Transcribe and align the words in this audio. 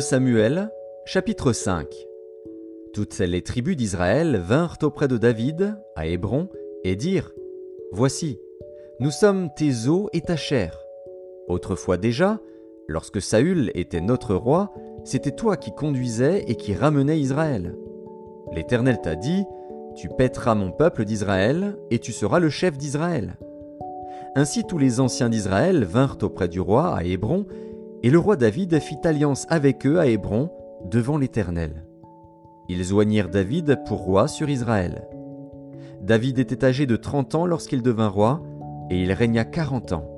2 0.00 0.04
Samuel, 0.04 0.70
chapitre 1.04 1.52
5 1.52 1.86
Toutes 2.94 3.18
les 3.18 3.42
tribus 3.42 3.76
d'Israël 3.76 4.38
vinrent 4.38 4.78
auprès 4.82 5.08
de 5.08 5.18
David, 5.18 5.76
à 5.94 6.06
Hébron, 6.06 6.48
et 6.84 6.96
dirent 6.96 7.30
Voici, 7.92 8.40
nous 8.98 9.10
sommes 9.10 9.50
tes 9.54 9.88
os 9.88 10.08
et 10.14 10.22
ta 10.22 10.36
chair. 10.36 10.74
Autrefois 11.48 11.98
déjà, 11.98 12.40
lorsque 12.88 13.20
Saül 13.20 13.70
était 13.74 14.00
notre 14.00 14.34
roi, 14.34 14.72
c'était 15.04 15.32
toi 15.32 15.58
qui 15.58 15.74
conduisais 15.74 16.44
et 16.48 16.54
qui 16.54 16.72
ramenais 16.72 17.20
Israël. 17.20 17.76
L'Éternel 18.54 19.02
t'a 19.02 19.16
dit 19.16 19.44
Tu 19.96 20.08
pèteras 20.08 20.54
mon 20.54 20.72
peuple 20.72 21.04
d'Israël, 21.04 21.76
et 21.90 21.98
tu 21.98 22.12
seras 22.12 22.38
le 22.38 22.48
chef 22.48 22.78
d'Israël. 22.78 23.36
Ainsi 24.34 24.64
tous 24.64 24.78
les 24.78 24.98
anciens 24.98 25.28
d'Israël 25.28 25.84
vinrent 25.84 26.16
auprès 26.22 26.48
du 26.48 26.58
roi 26.58 26.96
à 26.96 27.04
Hébron, 27.04 27.44
et 28.02 28.10
le 28.10 28.18
roi 28.18 28.36
David 28.36 28.78
fit 28.80 28.98
alliance 29.04 29.46
avec 29.48 29.86
eux 29.86 29.98
à 29.98 30.06
Hébron, 30.06 30.50
devant 30.90 31.18
l'Éternel. 31.18 31.84
Ils 32.68 32.94
oignirent 32.94 33.28
David 33.28 33.80
pour 33.86 33.98
roi 33.98 34.28
sur 34.28 34.48
Israël. 34.48 35.06
David 36.00 36.38
était 36.38 36.64
âgé 36.64 36.86
de 36.86 36.96
trente 36.96 37.34
ans 37.34 37.44
lorsqu'il 37.44 37.82
devint 37.82 38.08
roi, 38.08 38.42
et 38.90 39.02
il 39.02 39.12
régna 39.12 39.44
quarante 39.44 39.92
ans. 39.92 40.08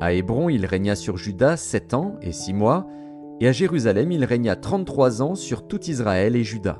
À 0.00 0.12
Hébron 0.12 0.48
il 0.48 0.64
régna 0.64 0.94
sur 0.94 1.16
Juda 1.16 1.56
sept 1.56 1.92
ans 1.92 2.14
et 2.22 2.32
six 2.32 2.54
mois, 2.54 2.86
et 3.40 3.48
à 3.48 3.52
Jérusalem 3.52 4.10
il 4.12 4.24
régna 4.24 4.56
trente-trois 4.56 5.20
ans 5.20 5.34
sur 5.34 5.66
tout 5.66 5.84
Israël 5.90 6.36
et 6.36 6.44
Juda. 6.44 6.78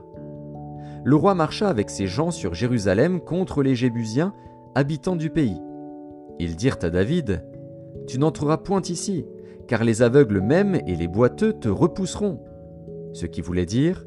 Le 1.04 1.16
roi 1.16 1.34
marcha 1.34 1.68
avec 1.68 1.90
ses 1.90 2.06
gens 2.06 2.30
sur 2.30 2.54
Jérusalem 2.54 3.20
contre 3.20 3.62
les 3.62 3.74
Jébusiens, 3.74 4.32
habitants 4.74 5.16
du 5.16 5.30
pays. 5.30 5.60
Ils 6.38 6.56
dirent 6.56 6.78
à 6.82 6.90
David, 6.90 7.44
Tu 8.06 8.18
n'entreras 8.18 8.58
point 8.58 8.82
ici, 8.82 9.24
car 9.68 9.84
les 9.84 10.02
aveugles 10.02 10.40
même 10.40 10.80
et 10.86 10.96
les 10.96 11.06
boiteux 11.06 11.52
te 11.52 11.68
repousseront. 11.68 12.42
Ce 13.12 13.26
qui 13.26 13.40
voulait 13.40 13.66
dire, 13.66 14.06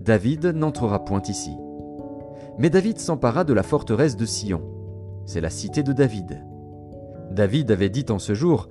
David 0.00 0.46
n'entrera 0.46 1.04
point 1.04 1.22
ici. 1.28 1.52
Mais 2.58 2.70
David 2.70 2.98
s'empara 2.98 3.44
de 3.44 3.52
la 3.52 3.62
forteresse 3.62 4.16
de 4.16 4.24
Sion. 4.24 4.62
C'est 5.26 5.40
la 5.40 5.50
cité 5.50 5.82
de 5.82 5.92
David. 5.92 6.42
David 7.30 7.70
avait 7.70 7.90
dit 7.90 8.06
en 8.08 8.18
ce 8.18 8.34
jour, 8.34 8.68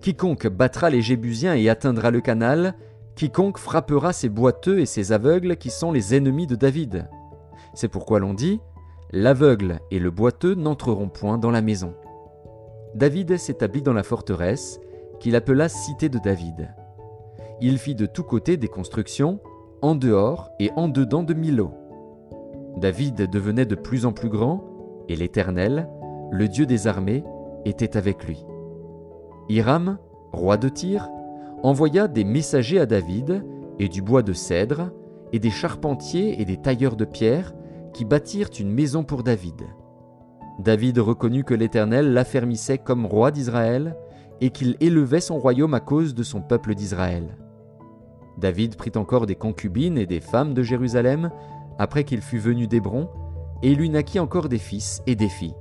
Quiconque 0.00 0.48
battra 0.48 0.90
les 0.90 1.00
Jébusiens 1.00 1.54
et 1.54 1.68
atteindra 1.68 2.10
le 2.10 2.20
canal, 2.20 2.74
quiconque 3.14 3.58
frappera 3.58 4.12
ces 4.12 4.28
boiteux 4.28 4.80
et 4.80 4.86
ces 4.86 5.12
aveugles 5.12 5.56
qui 5.56 5.70
sont 5.70 5.92
les 5.92 6.14
ennemis 6.14 6.46
de 6.46 6.56
David. 6.56 7.08
C'est 7.74 7.88
pourquoi 7.88 8.18
l'on 8.18 8.34
dit, 8.34 8.60
L'aveugle 9.12 9.78
et 9.90 10.00
le 10.00 10.10
boiteux 10.10 10.54
n'entreront 10.54 11.08
point 11.08 11.38
dans 11.38 11.52
la 11.52 11.62
maison. 11.62 11.94
David 12.94 13.36
s'établit 13.38 13.82
dans 13.82 13.92
la 13.92 14.02
forteresse, 14.02 14.80
qu'il 15.24 15.36
appela 15.36 15.70
Cité 15.70 16.10
de 16.10 16.18
David. 16.18 16.68
Il 17.62 17.78
fit 17.78 17.94
de 17.94 18.04
tous 18.04 18.24
côtés 18.24 18.58
des 18.58 18.68
constructions, 18.68 19.40
en 19.80 19.94
dehors 19.94 20.50
et 20.60 20.70
en 20.76 20.86
dedans 20.86 21.22
de 21.22 21.32
Milo. 21.32 21.70
David 22.76 23.30
devenait 23.30 23.64
de 23.64 23.74
plus 23.74 24.04
en 24.04 24.12
plus 24.12 24.28
grand, 24.28 24.62
et 25.08 25.16
l'Éternel, 25.16 25.88
le 26.30 26.46
Dieu 26.46 26.66
des 26.66 26.86
armées, 26.86 27.24
était 27.64 27.96
avec 27.96 28.26
lui. 28.26 28.44
Hiram, 29.48 29.96
roi 30.30 30.58
de 30.58 30.68
Tyr, 30.68 31.08
envoya 31.62 32.06
des 32.06 32.24
messagers 32.24 32.80
à 32.80 32.84
David, 32.84 33.46
et 33.78 33.88
du 33.88 34.02
bois 34.02 34.22
de 34.22 34.34
cèdre, 34.34 34.90
et 35.32 35.38
des 35.38 35.48
charpentiers 35.48 36.38
et 36.38 36.44
des 36.44 36.58
tailleurs 36.58 36.96
de 36.96 37.06
pierre, 37.06 37.54
qui 37.94 38.04
bâtirent 38.04 38.50
une 38.60 38.70
maison 38.70 39.04
pour 39.04 39.22
David. 39.22 39.62
David 40.58 40.98
reconnut 40.98 41.44
que 41.44 41.54
l'Éternel 41.54 42.12
l'affermissait 42.12 42.76
comme 42.76 43.06
roi 43.06 43.30
d'Israël 43.30 43.96
et 44.44 44.50
qu'il 44.50 44.76
élevait 44.80 45.22
son 45.22 45.38
royaume 45.38 45.72
à 45.72 45.80
cause 45.80 46.14
de 46.14 46.22
son 46.22 46.42
peuple 46.42 46.74
d'Israël. 46.74 47.38
David 48.36 48.76
prit 48.76 48.92
encore 48.94 49.24
des 49.24 49.36
concubines 49.36 49.96
et 49.96 50.04
des 50.04 50.20
femmes 50.20 50.52
de 50.52 50.62
Jérusalem 50.62 51.30
après 51.78 52.04
qu'il 52.04 52.20
fut 52.20 52.36
venu 52.36 52.66
d'Hébron, 52.66 53.08
et 53.62 53.74
lui 53.74 53.88
naquit 53.88 54.20
encore 54.20 54.50
des 54.50 54.58
fils 54.58 55.02
et 55.06 55.14
des 55.14 55.30
filles. 55.30 55.56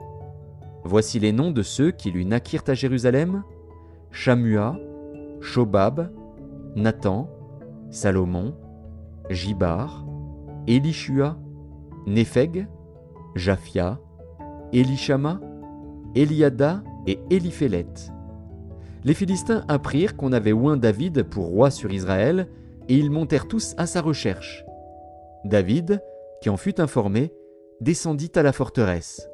Voici 0.84 1.18
les 1.18 1.32
noms 1.32 1.52
de 1.52 1.62
ceux 1.62 1.92
qui 1.92 2.12
lui 2.12 2.26
naquirent 2.26 2.66
à 2.68 2.74
Jérusalem 2.74 3.44
Shamua, 4.12 4.76
Shobab, 5.40 6.12
Nathan, 6.76 7.30
Salomon, 7.90 8.54
Jibar, 9.30 10.06
Elishua, 10.68 11.38
Népheg, 12.06 12.68
Japhia, 13.36 13.98
Elishama, 14.74 15.40
Eliada 16.16 16.84
et 17.08 17.22
Eliphélet. 17.30 17.88
Les 19.06 19.14
Philistins 19.14 19.66
apprirent 19.68 20.16
qu'on 20.16 20.32
avait 20.32 20.54
oint 20.54 20.78
David 20.78 21.24
pour 21.24 21.48
roi 21.48 21.72
sur 21.72 21.92
Israël, 21.92 22.48
et 22.88 22.96
ils 22.96 23.12
montèrent 23.12 23.48
tous 23.48 23.76
à 23.78 23.86
sa 23.86 24.02
recherche. 24.02 24.66
David, 25.46 26.02
qui 26.42 26.50
en 26.50 26.58
fut 26.58 26.80
informé, 26.80 27.34
descendit 27.82 28.32
à 28.36 28.44
la 28.44 28.54
forteresse. 28.54 29.30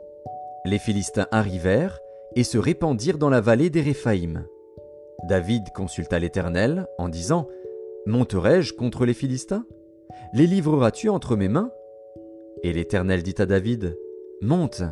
Les 0.65 0.79
Philistins 0.79 1.27
arrivèrent 1.31 1.99
et 2.35 2.43
se 2.43 2.57
répandirent 2.57 3.17
dans 3.17 3.29
la 3.29 3.41
vallée 3.41 3.69
des 3.69 3.81
Réphaïm. 3.81 4.45
David 5.27 5.71
consulta 5.73 6.19
l'Éternel 6.19 6.87
en 6.97 7.09
disant 7.09 7.47
Monterai-je 8.05 8.73
contre 8.73 9.05
les 9.05 9.13
Philistins? 9.13 9.65
Les 10.33 10.47
livreras-tu 10.47 11.09
entre 11.09 11.35
mes 11.35 11.47
mains? 11.47 11.71
Et 12.63 12.73
l'Éternel 12.73 13.23
dit 13.23 13.35
à 13.37 13.45
David 13.45 13.97
Monte, 14.41 14.83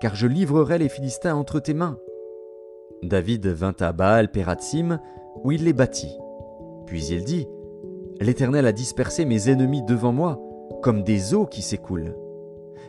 car 0.00 0.14
je 0.14 0.26
livrerai 0.26 0.78
les 0.78 0.88
Philistins 0.88 1.34
entre 1.34 1.60
tes 1.60 1.74
mains. 1.74 1.98
David 3.02 3.46
vint 3.46 3.74
à 3.80 3.92
Baal 3.92 4.30
Pératsim, 4.30 4.98
où 5.44 5.52
il 5.52 5.64
les 5.64 5.72
bâtit. 5.72 6.16
Puis 6.86 7.06
il 7.06 7.24
dit 7.24 7.46
L'Éternel 8.20 8.66
a 8.66 8.72
dispersé 8.72 9.24
mes 9.24 9.50
ennemis 9.50 9.82
devant 9.82 10.12
moi, 10.12 10.40
comme 10.82 11.02
des 11.02 11.34
eaux 11.34 11.46
qui 11.46 11.62
s'écoulent. 11.62 12.16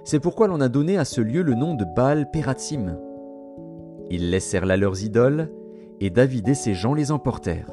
C'est 0.05 0.19
pourquoi 0.19 0.47
l'on 0.47 0.61
a 0.61 0.69
donné 0.69 0.97
à 0.97 1.05
ce 1.05 1.19
lieu 1.19 1.41
le 1.41 1.53
nom 1.53 1.73
de 1.73 1.83
Baal 1.95 2.31
Pératsim. 2.31 2.97
Ils 4.09 4.29
laissèrent 4.29 4.65
là 4.65 4.77
leurs 4.77 5.03
idoles, 5.03 5.51
et 5.99 6.09
David 6.09 6.47
et 6.47 6.53
ses 6.53 6.73
gens 6.73 6.93
les 6.93 7.11
emportèrent. 7.11 7.71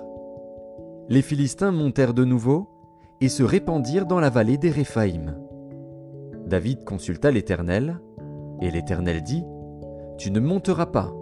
Les 1.08 1.22
Philistins 1.22 1.70
montèrent 1.70 2.14
de 2.14 2.24
nouveau, 2.24 2.66
et 3.20 3.28
se 3.28 3.42
répandirent 3.42 4.06
dans 4.06 4.20
la 4.20 4.30
vallée 4.30 4.58
des 4.58 4.70
Réphaïm. 4.70 5.36
David 6.46 6.84
consulta 6.84 7.30
l'Éternel, 7.30 8.00
et 8.60 8.70
l'Éternel 8.70 9.22
dit, 9.22 9.44
Tu 10.18 10.30
ne 10.30 10.40
monteras 10.40 10.86
pas, 10.86 11.14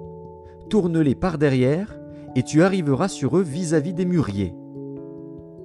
tourne-les 0.72 1.14
par 1.14 1.36
derrière, 1.36 2.00
et 2.34 2.42
tu 2.42 2.62
arriveras 2.62 3.08
sur 3.08 3.36
eux 3.36 3.42
vis-à-vis 3.42 3.92
des 3.92 4.06
mûriers. 4.06 4.54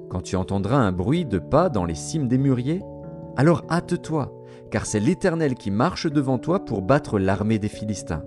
Quand 0.09 0.19
tu 0.19 0.35
entendras 0.35 0.79
un 0.79 0.91
bruit 0.91 1.23
de 1.23 1.39
pas 1.39 1.69
dans 1.69 1.85
les 1.85 1.95
cimes 1.95 2.27
des 2.27 2.37
mûriers, 2.37 2.81
alors 3.37 3.63
hâte-toi, 3.69 4.33
car 4.69 4.85
c'est 4.85 4.99
l'Éternel 4.99 5.55
qui 5.55 5.71
marche 5.71 6.11
devant 6.11 6.39
toi 6.39 6.65
pour 6.65 6.81
battre 6.81 7.19
l'armée 7.19 7.57
des 7.57 7.69
Philistins. 7.69 8.25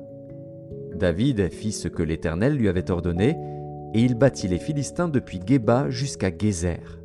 David 0.94 1.52
fit 1.52 1.72
ce 1.72 1.88
que 1.88 2.02
l'Éternel 2.02 2.54
lui 2.54 2.70
avait 2.70 2.90
ordonné, 2.90 3.36
et 3.92 4.00
il 4.00 4.14
battit 4.14 4.48
les 4.48 4.58
Philistins 4.58 5.08
depuis 5.08 5.38
Géba 5.46 5.90
jusqu'à 5.90 6.30
Gézer. 6.34 6.98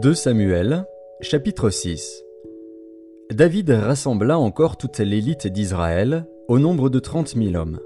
2 0.00 0.14
Samuel, 0.14 0.84
chapitre 1.20 1.70
6 1.70 2.22
David 3.32 3.70
rassembla 3.70 4.38
encore 4.38 4.76
toute 4.76 5.00
l'élite 5.00 5.48
d'Israël, 5.48 6.24
au 6.46 6.60
nombre 6.60 6.88
de 6.88 7.00
trente 7.00 7.34
mille 7.34 7.56
hommes. 7.56 7.80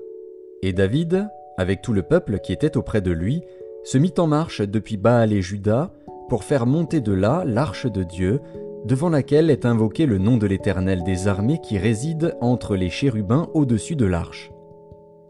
Et 0.60 0.74
David, 0.74 1.28
avec 1.56 1.80
tout 1.80 1.94
le 1.94 2.02
peuple 2.02 2.38
qui 2.40 2.52
était 2.52 2.76
auprès 2.76 3.00
de 3.00 3.12
lui, 3.12 3.40
se 3.84 3.96
mit 3.96 4.12
en 4.18 4.26
marche 4.26 4.60
depuis 4.60 4.98
Baal 4.98 5.32
et 5.32 5.40
Juda 5.40 5.90
pour 6.28 6.44
faire 6.44 6.66
monter 6.66 7.00
de 7.00 7.14
là 7.14 7.44
l'arche 7.46 7.86
de 7.86 8.02
Dieu, 8.02 8.40
devant 8.84 9.08
laquelle 9.08 9.48
est 9.48 9.64
invoqué 9.64 10.04
le 10.04 10.18
nom 10.18 10.36
de 10.36 10.46
l'Éternel 10.46 11.04
des 11.04 11.28
armées 11.28 11.62
qui 11.62 11.78
réside 11.78 12.36
entre 12.42 12.76
les 12.76 12.90
chérubins 12.90 13.48
au-dessus 13.54 13.96
de 13.96 14.04
l'arche. 14.04 14.52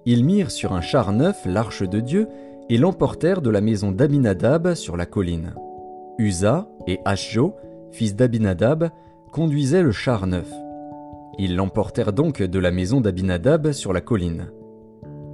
Ils 0.04 0.24
mirent 0.24 0.50
sur 0.50 0.72
un 0.72 0.80
char 0.80 1.12
neuf 1.12 1.46
l'arche 1.46 1.88
de 1.88 2.00
Dieu 2.00 2.26
et 2.68 2.76
l'emportèrent 2.76 3.40
de 3.40 3.50
la 3.50 3.60
maison 3.60 3.92
d'Abinadab 3.92 4.74
sur 4.74 4.96
la 4.96 5.06
colline. 5.06 5.54
Uza 6.18 6.68
et 6.86 7.00
Ashjo, 7.04 7.54
fils 7.90 8.14
d'Abinadab, 8.14 8.90
conduisaient 9.32 9.82
le 9.82 9.92
char 9.92 10.26
neuf. 10.26 10.50
Ils 11.38 11.56
l'emportèrent 11.56 12.12
donc 12.12 12.42
de 12.42 12.58
la 12.58 12.70
maison 12.70 13.00
d'Abinadab 13.00 13.72
sur 13.72 13.92
la 13.92 14.00
colline. 14.00 14.48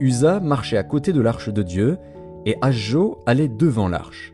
Uza 0.01 0.41
marchait 0.41 0.77
à 0.77 0.85
côté 0.85 1.13
de 1.13 1.21
l'arche 1.21 1.49
de 1.49 1.63
Dieu, 1.63 1.99
et 2.47 2.57
Ashjo 2.63 3.19
allait 3.27 3.49
devant 3.49 3.89
l'arche. 3.89 4.33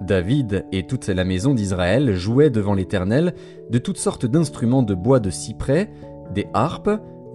David 0.00 0.66
et 0.72 0.86
toute 0.86 1.06
la 1.06 1.24
maison 1.24 1.54
d'Israël 1.54 2.14
jouaient 2.16 2.50
devant 2.50 2.74
l'Éternel 2.74 3.34
de 3.70 3.78
toutes 3.78 3.98
sortes 3.98 4.26
d'instruments 4.26 4.82
de 4.82 4.94
bois 4.94 5.20
de 5.20 5.30
cyprès, 5.30 5.90
des 6.34 6.48
harpes, 6.52 6.90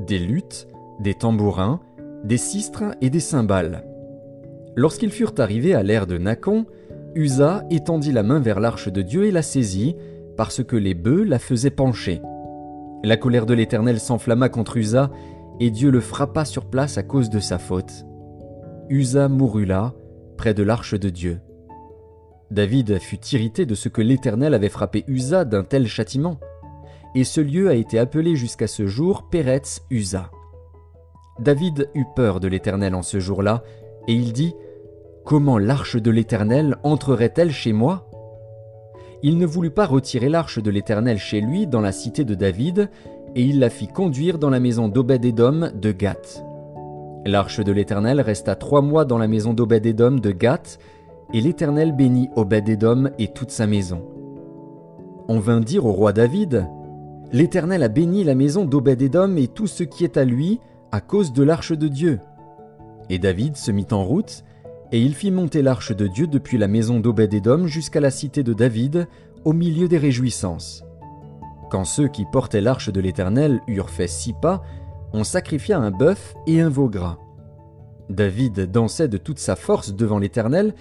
des 0.05 0.19
luttes, 0.19 0.67
des 0.99 1.13
tambourins, 1.13 1.79
des 2.25 2.37
sistres 2.37 2.95
et 2.99 3.09
des 3.09 3.21
cymbales. 3.21 3.85
Lorsqu'ils 4.75 5.11
furent 5.11 5.33
arrivés 5.37 5.73
à 5.73 5.83
l'ère 5.83 6.07
de 6.07 6.17
Nacon, 6.17 6.65
Usa 7.15 7.63
étendit 7.69 8.11
la 8.11 8.23
main 8.23 8.39
vers 8.39 8.59
l'arche 8.59 8.91
de 8.91 9.01
Dieu 9.01 9.25
et 9.25 9.31
la 9.31 9.41
saisit, 9.41 9.95
parce 10.35 10.63
que 10.63 10.75
les 10.75 10.93
bœufs 10.93 11.23
la 11.23 11.39
faisaient 11.39 11.69
pencher. 11.69 12.21
La 13.03 13.17
colère 13.17 13.45
de 13.45 13.53
l'Éternel 13.53 13.99
s'enflamma 13.99 14.49
contre 14.49 14.77
Usa, 14.77 15.11
et 15.59 15.71
Dieu 15.71 15.89
le 15.89 15.99
frappa 15.99 16.45
sur 16.45 16.65
place 16.65 16.97
à 16.97 17.03
cause 17.03 17.29
de 17.29 17.39
sa 17.39 17.57
faute. 17.57 18.05
Usa 18.89 19.27
mourut 19.27 19.65
là, 19.65 19.93
près 20.37 20.53
de 20.53 20.63
l'arche 20.63 20.93
de 20.93 21.09
Dieu. 21.09 21.39
David 22.51 22.99
fut 22.99 23.25
irrité 23.33 23.65
de 23.65 23.75
ce 23.75 23.89
que 23.89 24.01
l'Éternel 24.01 24.53
avait 24.53 24.69
frappé 24.69 25.03
Usa 25.07 25.43
d'un 25.45 25.63
tel 25.63 25.87
châtiment, 25.87 26.39
et 27.15 27.23
ce 27.23 27.41
lieu 27.41 27.69
a 27.69 27.73
été 27.73 27.99
appelé 27.99 28.35
jusqu'à 28.35 28.67
ce 28.67 28.87
jour 28.87 29.27
Péretz 29.29 29.81
Usa. 29.89 30.31
David 31.39 31.89
eut 31.93 32.05
peur 32.15 32.39
de 32.39 32.47
l'Éternel 32.47 32.95
en 32.95 33.01
ce 33.01 33.19
jour-là, 33.19 33.63
et 34.07 34.13
il 34.13 34.33
dit 34.33 34.53
Comment 35.27 35.57
l'arche 35.57 35.97
de 35.97 36.09
l'Éternel 36.09 36.77
entrerait-elle 36.83 37.51
chez 37.51 37.73
moi? 37.73 38.09
Il 39.23 39.37
ne 39.37 39.45
voulut 39.45 39.71
pas 39.71 39.85
retirer 39.85 40.29
l'arche 40.29 40.63
de 40.63 40.71
l'Éternel 40.71 41.17
chez 41.17 41.41
lui 41.41 41.67
dans 41.67 41.81
la 41.81 41.91
cité 41.91 42.23
de 42.23 42.33
David, 42.33 42.89
et 43.35 43.43
il 43.43 43.59
la 43.59 43.69
fit 43.69 43.89
conduire 43.89 44.39
dans 44.39 44.49
la 44.49 44.61
maison 44.61 44.87
d'Obed-Édom 44.87 45.71
de 45.75 45.91
Gath. 45.91 46.45
L'arche 47.25 47.59
de 47.59 47.73
l'Éternel 47.73 48.21
resta 48.21 48.55
trois 48.55 48.81
mois 48.81 49.03
dans 49.03 49.17
la 49.17 49.27
maison 49.27 49.53
d'Obed-Édom 49.53 50.11
de 50.11 50.31
Gath, 50.31 50.79
et 51.33 51.41
l'Éternel 51.41 51.91
bénit 51.91 52.29
Obed-Édom 52.37 53.09
et 53.19 53.27
toute 53.27 53.51
sa 53.51 53.67
maison. 53.67 54.05
On 55.27 55.39
vint 55.39 55.59
dire 55.59 55.85
au 55.85 55.91
roi 55.91 56.13
David 56.13 56.69
L'Éternel 57.33 57.83
a 57.83 57.89
béni 57.89 58.23
la 58.23 58.33
maison 58.33 58.63
d'Obed-Édom 58.63 59.35
et 59.35 59.49
tout 59.49 59.67
ce 59.67 59.83
qui 59.83 60.05
est 60.05 60.15
à 60.15 60.23
lui 60.23 60.61
à 60.93 61.01
cause 61.01 61.33
de 61.33 61.43
l'arche 61.43 61.73
de 61.73 61.89
Dieu. 61.89 62.21
Et 63.09 63.19
David 63.19 63.57
se 63.57 63.71
mit 63.71 63.87
en 63.91 64.05
route, 64.05 64.45
et 64.91 65.01
il 65.01 65.13
fit 65.13 65.31
monter 65.31 65.61
l'arche 65.61 65.95
de 65.95 66.07
Dieu 66.07 66.27
depuis 66.27 66.57
la 66.57 66.67
maison 66.67 66.99
d'Obed-Édom 66.99 67.67
jusqu'à 67.67 67.99
la 67.99 68.11
cité 68.11 68.43
de 68.43 68.53
David, 68.53 69.07
au 69.43 69.53
milieu 69.53 69.87
des 69.87 69.97
réjouissances. 69.97 70.83
Quand 71.69 71.83
ceux 71.83 72.07
qui 72.07 72.25
portaient 72.25 72.61
l'arche 72.61 72.91
de 72.91 73.01
l'Éternel 73.01 73.61
eurent 73.67 73.89
fait 73.89 74.07
six 74.07 74.33
pas, 74.33 74.63
on 75.13 75.23
sacrifia 75.23 75.77
un 75.77 75.91
bœuf 75.91 76.35
et 76.47 76.61
un 76.61 76.69
veau 76.69 76.89
gras. 76.89 77.17
David 78.09 78.71
dansait 78.71 79.09
de 79.09 79.17
toute 79.17 79.39
sa 79.39 79.55
force 79.55 79.93
devant 79.93 80.19
l'Éternel, 80.19 80.73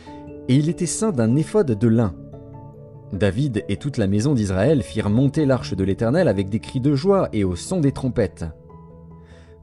et 0.48 0.54
il 0.54 0.68
était 0.68 0.86
ceint 0.86 1.10
d'un 1.10 1.34
éphode 1.34 1.72
de 1.72 1.88
lin. 1.88 2.14
David 3.12 3.64
et 3.68 3.76
toute 3.76 3.98
la 3.98 4.06
maison 4.06 4.34
d'Israël 4.34 4.82
firent 4.82 5.10
monter 5.10 5.44
l'arche 5.44 5.74
de 5.74 5.84
l'Éternel 5.84 6.28
avec 6.28 6.48
des 6.48 6.60
cris 6.60 6.80
de 6.80 6.94
joie 6.94 7.28
et 7.32 7.44
au 7.44 7.56
son 7.56 7.80
des 7.80 7.92
trompettes. 7.92 8.44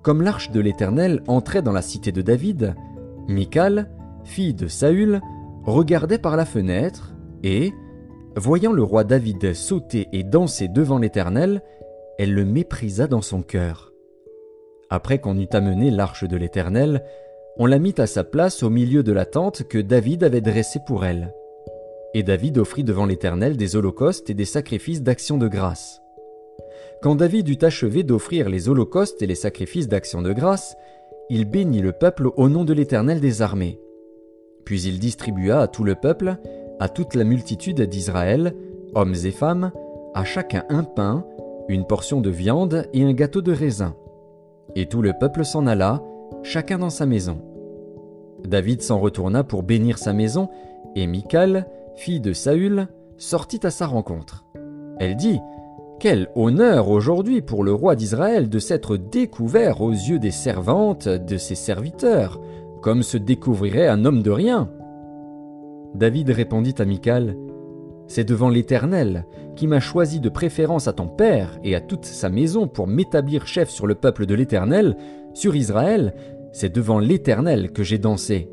Comme 0.01 0.21
l'arche 0.21 0.51
de 0.51 0.59
l'Éternel 0.59 1.23
entrait 1.27 1.61
dans 1.61 1.71
la 1.71 1.81
cité 1.81 2.11
de 2.11 2.21
David, 2.21 2.75
Michal, 3.29 3.89
fille 4.23 4.53
de 4.53 4.67
Saül, 4.67 5.21
regardait 5.65 6.17
par 6.17 6.35
la 6.35 6.45
fenêtre, 6.45 7.13
et, 7.43 7.71
voyant 8.35 8.71
le 8.71 8.83
roi 8.83 9.03
David 9.03 9.53
sauter 9.53 10.07
et 10.11 10.23
danser 10.23 10.67
devant 10.67 10.97
l'Éternel, 10.97 11.61
elle 12.17 12.33
le 12.33 12.45
méprisa 12.45 13.07
dans 13.07 13.21
son 13.21 13.41
cœur. 13.41 13.93
Après 14.89 15.19
qu'on 15.19 15.37
eut 15.39 15.49
amené 15.51 15.89
l'arche 15.89 16.23
de 16.23 16.37
l'Éternel, 16.37 17.03
on 17.57 17.65
la 17.65 17.79
mit 17.79 17.95
à 17.97 18.07
sa 18.07 18.23
place 18.23 18.63
au 18.63 18.69
milieu 18.69 19.03
de 19.03 19.11
la 19.11 19.25
tente 19.25 19.63
que 19.63 19.77
David 19.77 20.23
avait 20.23 20.41
dressée 20.41 20.79
pour 20.85 21.05
elle. 21.05 21.33
Et 22.13 22.23
David 22.23 22.57
offrit 22.57 22.83
devant 22.83 23.05
l'Éternel 23.05 23.57
des 23.57 23.75
holocaustes 23.75 24.29
et 24.29 24.33
des 24.33 24.45
sacrifices 24.45 25.01
d'action 25.01 25.37
de 25.37 25.47
grâce. 25.47 26.01
Quand 27.01 27.15
David 27.15 27.49
eut 27.49 27.63
achevé 27.65 28.03
d'offrir 28.03 28.49
les 28.49 28.69
holocaustes 28.69 29.21
et 29.21 29.27
les 29.27 29.35
sacrifices 29.35 29.87
d'action 29.87 30.21
de 30.21 30.31
grâce, 30.31 30.75
il 31.29 31.45
bénit 31.45 31.81
le 31.81 31.91
peuple 31.91 32.29
au 32.35 32.49
nom 32.49 32.63
de 32.63 32.73
l'Éternel 32.73 33.19
des 33.19 33.41
armées. 33.41 33.79
Puis 34.65 34.83
il 34.83 34.99
distribua 34.99 35.61
à 35.61 35.67
tout 35.67 35.83
le 35.83 35.95
peuple, 35.95 36.37
à 36.79 36.89
toute 36.89 37.15
la 37.15 37.23
multitude 37.23 37.81
d'Israël, 37.81 38.55
hommes 38.95 39.15
et 39.23 39.31
femmes, 39.31 39.71
à 40.13 40.23
chacun 40.23 40.63
un 40.69 40.83
pain, 40.83 41.25
une 41.67 41.85
portion 41.85 42.21
de 42.21 42.29
viande 42.29 42.87
et 42.93 43.03
un 43.03 43.13
gâteau 43.13 43.41
de 43.41 43.51
raisin. 43.51 43.95
Et 44.75 44.85
tout 44.87 45.01
le 45.01 45.13
peuple 45.19 45.45
s'en 45.45 45.67
alla, 45.67 46.01
chacun 46.43 46.79
dans 46.79 46.89
sa 46.89 47.05
maison. 47.05 47.41
David 48.45 48.81
s'en 48.81 48.99
retourna 48.99 49.43
pour 49.43 49.63
bénir 49.63 49.97
sa 49.97 50.13
maison, 50.13 50.49
et 50.95 51.07
Michal, 51.07 51.67
fille 51.95 52.19
de 52.19 52.33
Saül, 52.33 52.87
sortit 53.17 53.65
à 53.65 53.71
sa 53.71 53.87
rencontre. 53.87 54.45
Elle 54.99 55.15
dit 55.15 55.39
Quel 55.99 56.29
honneur 56.35 56.89
aujourd'hui 56.89 57.41
pour 57.41 57.63
le 57.63 57.73
roi 57.73 57.95
d'Israël 57.95 58.49
de 58.49 58.59
s'être 58.59 58.97
découvert 58.97 59.81
aux 59.81 59.91
yeux 59.91 60.19
des 60.19 60.31
servantes 60.31 61.07
de 61.07 61.37
ses 61.37 61.55
serviteurs, 61.55 62.39
comme 62.83 63.01
se 63.01 63.17
découvrirait 63.17 63.87
un 63.87 64.03
homme 64.03 64.21
de 64.21 64.29
rien. 64.29 64.69
David 65.95 66.29
répondit 66.29 66.75
à 66.77 66.85
Michal 66.85 67.37
C'est 68.07 68.27
devant 68.27 68.49
l'Éternel, 68.49 69.25
qui 69.55 69.67
m'a 69.67 69.79
choisi 69.79 70.19
de 70.19 70.27
préférence 70.27 70.89
à 70.89 70.93
ton 70.93 71.07
père 71.07 71.57
et 71.63 71.75
à 71.75 71.81
toute 71.81 72.03
sa 72.03 72.29
maison 72.29 72.67
pour 72.67 72.87
m'établir 72.87 73.47
chef 73.47 73.69
sur 73.69 73.87
le 73.87 73.95
peuple 73.95 74.25
de 74.25 74.35
l'Éternel, 74.35 74.97
sur 75.33 75.55
Israël, 75.55 76.13
c'est 76.51 76.75
devant 76.75 76.99
l'Éternel 76.99 77.71
que 77.71 77.83
j'ai 77.83 77.97
dansé. 77.97 78.51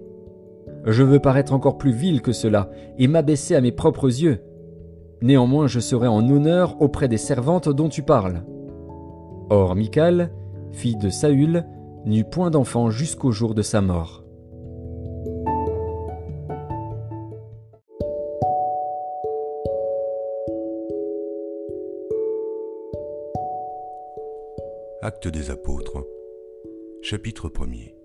Je 0.87 1.03
veux 1.03 1.19
paraître 1.19 1.53
encore 1.53 1.77
plus 1.77 1.93
vil 1.93 2.23
que 2.23 2.33
cela, 2.33 2.71
et 2.99 3.09
m'abaisser 3.09 3.57
à 3.57 3.61
mes 3.61 3.73
propres 3.73 4.07
yeux. 4.07 4.39
Néanmoins 5.23 5.67
je 5.67 5.81
serai 5.81 6.07
en 6.07 6.27
honneur 6.31 6.81
auprès 6.81 7.09
des 7.09 7.19
servantes 7.19 7.69
dont 7.69 7.89
tu 7.89 8.03
parles. 8.03 8.45
Or 9.51 9.75
Michal, 9.75 10.31
fille 10.71 10.97
de 10.97 11.11
Saül, 11.11 11.67
n'eut 12.07 12.25
point 12.25 12.51
d'enfant 12.51 12.91
jusqu'au 12.91 13.33
jour 13.33 13.55
de 13.55 13.63
sa 13.63 13.81
mort. 13.81 14.20
Acte 25.13 25.27
des 25.27 25.51
apôtres, 25.51 26.07
chapitre 27.03 27.49
1er. 27.49 27.97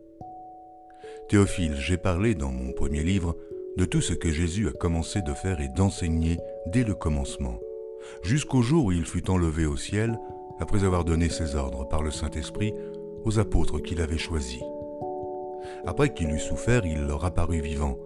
Théophile, 1.30 1.76
j'ai 1.76 1.98
parlé 1.98 2.34
dans 2.34 2.52
mon 2.52 2.72
premier 2.72 3.04
livre 3.04 3.38
de 3.78 3.86
tout 3.86 4.02
ce 4.02 4.14
que 4.14 4.32
Jésus 4.32 4.68
a 4.68 4.72
commencé 4.72 5.22
de 5.22 5.36
faire 5.36 5.62
et 5.62 5.68
d'enseigner 5.68 6.40
dès 6.66 6.84
le 6.84 6.96
commencement, 6.96 7.60
jusqu'au 8.24 8.64
jour 8.64 8.86
où 8.86 8.92
il 8.92 9.06
fut 9.06 9.30
enlevé 9.30 9.68
au 9.68 9.78
ciel, 9.78 10.18
après 10.60 10.84
avoir 10.84 11.06
donné 11.06 11.30
ses 11.30 11.56
ordres 11.56 11.88
par 11.88 12.02
le 12.02 12.10
Saint-Esprit 12.10 12.74
aux 13.24 13.38
apôtres 13.38 13.78
qu'il 13.84 14.02
avait 14.02 14.18
choisis. 14.18 14.64
Après 15.86 16.12
qu'il 16.12 16.32
eut 16.32 16.40
souffert, 16.40 16.88
il 16.88 17.06
leur 17.06 17.24
apparut 17.24 17.62
vivant, 17.62 18.00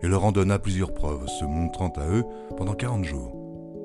et 0.00 0.06
leur 0.06 0.24
en 0.24 0.30
donna 0.30 0.60
plusieurs 0.60 0.94
preuves, 0.94 1.26
se 1.26 1.44
montrant 1.44 1.92
à 1.96 2.08
eux 2.08 2.24
pendant 2.56 2.74
quarante 2.74 3.04
jours, 3.04 3.32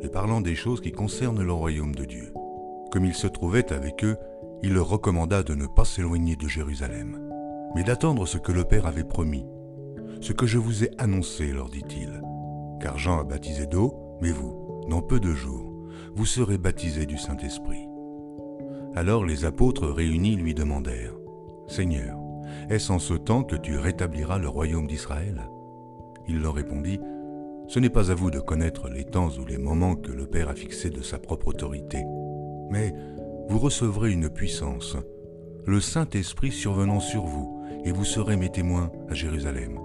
et 0.03 0.09
parlant 0.09 0.41
des 0.41 0.53
choses 0.53 0.79
qui 0.79 0.91
concernent 0.91 1.41
le 1.41 1.53
royaume 1.53 1.95
de 1.95 2.05
Dieu. 2.05 2.31
Comme 2.91 3.05
il 3.05 3.15
se 3.15 3.25
trouvait 3.25 3.73
avec 3.73 4.03
eux, 4.03 4.15
il 4.63 4.73
leur 4.73 4.87
recommanda 4.87 5.43
de 5.43 5.55
ne 5.55 5.67
pas 5.67 5.83
s'éloigner 5.83 6.37
de 6.37 6.47
Jérusalem, 6.47 7.19
mais 7.75 7.83
d'attendre 7.83 8.25
ce 8.25 8.37
que 8.37 8.53
le 8.53 8.63
Père 8.63 8.85
avait 8.85 9.03
promis. 9.03 9.45
Ce 10.21 10.31
que 10.31 10.45
je 10.45 10.57
vous 10.57 10.85
ai 10.85 10.91
annoncé, 10.97 11.51
leur 11.51 11.69
dit-il. 11.69 12.21
Car 12.79 12.97
Jean 12.97 13.19
a 13.19 13.23
baptisé 13.25 13.65
d'eau, 13.65 13.93
mais 14.21 14.31
vous, 14.31 14.85
dans 14.89 15.01
peu 15.01 15.19
de 15.19 15.33
jours, 15.33 15.73
vous 16.15 16.25
serez 16.25 16.57
baptisés 16.57 17.05
du 17.05 17.17
Saint-Esprit. 17.17 17.87
Alors 18.95 19.25
les 19.25 19.43
apôtres 19.43 19.87
réunis 19.87 20.37
lui 20.37 20.53
demandèrent, 20.53 21.15
Seigneur, 21.67 22.17
est-ce 22.69 22.91
en 22.91 22.99
ce 22.99 23.15
temps 23.15 23.43
que 23.43 23.55
tu 23.57 23.77
rétabliras 23.77 24.37
le 24.37 24.47
royaume 24.47 24.87
d'Israël? 24.87 25.41
Il 26.27 26.39
leur 26.39 26.53
répondit, 26.53 27.01
Ce 27.67 27.79
n'est 27.79 27.89
pas 27.89 28.11
à 28.11 28.15
vous 28.15 28.31
de 28.31 28.39
connaître 28.39 28.89
les 28.89 29.03
temps 29.03 29.29
ou 29.39 29.45
les 29.45 29.57
moments 29.57 29.95
que 29.95 30.11
le 30.11 30.25
Père 30.25 30.49
a 30.49 30.55
fixés 30.55 30.89
de 30.89 31.01
sa 31.01 31.17
propre 31.17 31.49
autorité, 31.49 32.03
mais 32.69 32.93
vous 33.49 33.59
recevrez 33.59 34.11
une 34.11 34.29
puissance, 34.29 34.97
le 35.65 35.79
Saint-Esprit 35.79 36.51
survenant 36.51 36.99
sur 36.99 37.25
vous, 37.25 37.61
et 37.85 37.91
vous 37.91 38.05
serez 38.05 38.37
mes 38.37 38.49
témoins 38.49 38.91
à 39.09 39.13
Jérusalem, 39.13 39.79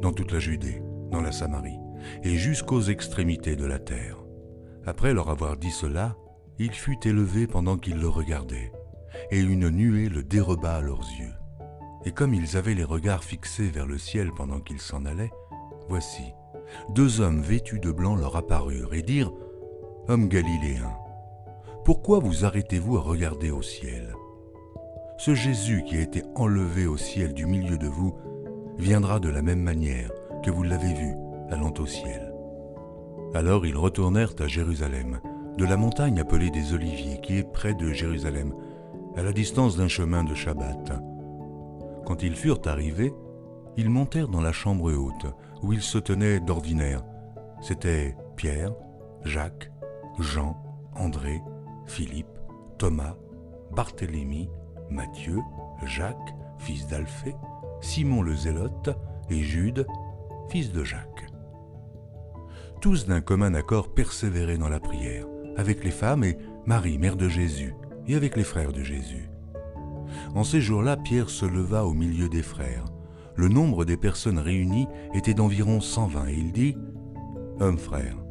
dans 0.00 0.12
toute 0.12 0.32
la 0.32 0.40
Judée, 0.40 0.82
dans 1.10 1.20
la 1.20 1.32
Samarie, 1.32 1.78
et 2.22 2.36
jusqu'aux 2.36 2.82
extrémités 2.82 3.56
de 3.56 3.64
la 3.64 3.78
terre. 3.78 4.18
Après 4.86 5.14
leur 5.14 5.30
avoir 5.30 5.56
dit 5.56 5.70
cela, 5.70 6.16
il 6.58 6.72
fut 6.72 6.98
élevé 7.06 7.46
pendant 7.46 7.76
qu'ils 7.76 7.98
le 7.98 8.08
regardaient, 8.08 8.72
et 9.30 9.40
une 9.40 9.70
nuée 9.70 10.08
le 10.08 10.22
déroba 10.22 10.76
à 10.76 10.80
leurs 10.80 11.06
yeux. 11.18 11.32
Et 12.04 12.12
comme 12.12 12.34
ils 12.34 12.56
avaient 12.56 12.74
les 12.74 12.84
regards 12.84 13.24
fixés 13.24 13.68
vers 13.68 13.86
le 13.86 13.98
ciel 13.98 14.30
pendant 14.36 14.60
qu'ils 14.60 14.80
s'en 14.80 15.06
allaient, 15.06 15.32
voici, 15.88 16.24
deux 16.90 17.20
hommes 17.20 17.40
vêtus 17.40 17.80
de 17.80 17.90
blanc 17.90 18.16
leur 18.16 18.36
apparurent 18.36 18.94
et 18.94 19.02
dirent, 19.02 19.32
Hommes 20.08 20.28
galiléens, 20.28 20.98
pourquoi 21.84 22.18
vous 22.18 22.46
arrêtez-vous 22.46 22.96
à 22.96 23.02
regarder 23.02 23.50
au 23.50 23.60
ciel? 23.60 24.14
Ce 25.18 25.34
Jésus 25.34 25.84
qui 25.86 25.96
a 25.96 26.00
été 26.00 26.22
enlevé 26.34 26.86
au 26.86 26.96
ciel 26.96 27.34
du 27.34 27.44
milieu 27.44 27.76
de 27.76 27.86
vous 27.86 28.14
viendra 28.78 29.20
de 29.20 29.28
la 29.28 29.42
même 29.42 29.60
manière 29.60 30.10
que 30.42 30.50
vous 30.50 30.62
l'avez 30.62 30.94
vu 30.94 31.14
allant 31.50 31.74
au 31.78 31.86
ciel. 31.86 32.32
Alors 33.34 33.66
ils 33.66 33.76
retournèrent 33.76 34.34
à 34.38 34.46
Jérusalem, 34.46 35.20
de 35.58 35.64
la 35.64 35.76
montagne 35.76 36.18
appelée 36.20 36.50
des 36.50 36.72
Oliviers, 36.72 37.20
qui 37.20 37.36
est 37.36 37.52
près 37.52 37.74
de 37.74 37.92
Jérusalem, 37.92 38.54
à 39.14 39.22
la 39.22 39.32
distance 39.32 39.76
d'un 39.76 39.88
chemin 39.88 40.24
de 40.24 40.34
Shabbat. 40.34 40.92
Quand 42.06 42.22
ils 42.22 42.34
furent 42.34 42.62
arrivés, 42.64 43.12
ils 43.76 43.90
montèrent 43.90 44.28
dans 44.28 44.40
la 44.40 44.52
chambre 44.52 44.90
haute, 44.90 45.26
où 45.62 45.72
ils 45.74 45.82
se 45.82 45.98
tenaient 45.98 46.40
d'ordinaire. 46.40 47.04
C'étaient 47.60 48.16
Pierre, 48.36 48.72
Jacques, 49.24 49.70
Jean, 50.18 50.56
André, 50.96 51.40
Philippe, 51.86 52.38
Thomas, 52.78 53.16
Barthélemy, 53.74 54.48
Matthieu, 54.90 55.40
Jacques, 55.84 56.34
fils 56.58 56.86
d'Alphée, 56.86 57.34
Simon 57.80 58.22
le 58.22 58.34
Zélote 58.34 58.90
et 59.30 59.42
Jude, 59.42 59.86
fils 60.48 60.72
de 60.72 60.84
Jacques. 60.84 61.26
Tous 62.80 63.06
d'un 63.06 63.20
commun 63.20 63.54
accord 63.54 63.94
persévéraient 63.94 64.58
dans 64.58 64.68
la 64.68 64.80
prière, 64.80 65.26
avec 65.56 65.84
les 65.84 65.90
femmes 65.90 66.24
et 66.24 66.38
Marie, 66.66 66.98
mère 66.98 67.16
de 67.16 67.28
Jésus, 67.28 67.74
et 68.06 68.14
avec 68.14 68.36
les 68.36 68.44
frères 68.44 68.72
de 68.72 68.82
Jésus. 68.82 69.30
En 70.34 70.44
ces 70.44 70.60
jours-là, 70.60 70.96
Pierre 70.96 71.30
se 71.30 71.46
leva 71.46 71.84
au 71.84 71.92
milieu 71.92 72.28
des 72.28 72.42
frères. 72.42 72.84
Le 73.36 73.48
nombre 73.48 73.84
des 73.84 73.96
personnes 73.96 74.38
réunies 74.38 74.86
était 75.12 75.34
d'environ 75.34 75.80
120 75.80 76.28
et 76.28 76.34
il 76.34 76.52
dit 76.52 76.76
Hommes 77.60 77.78
frères, 77.78 78.23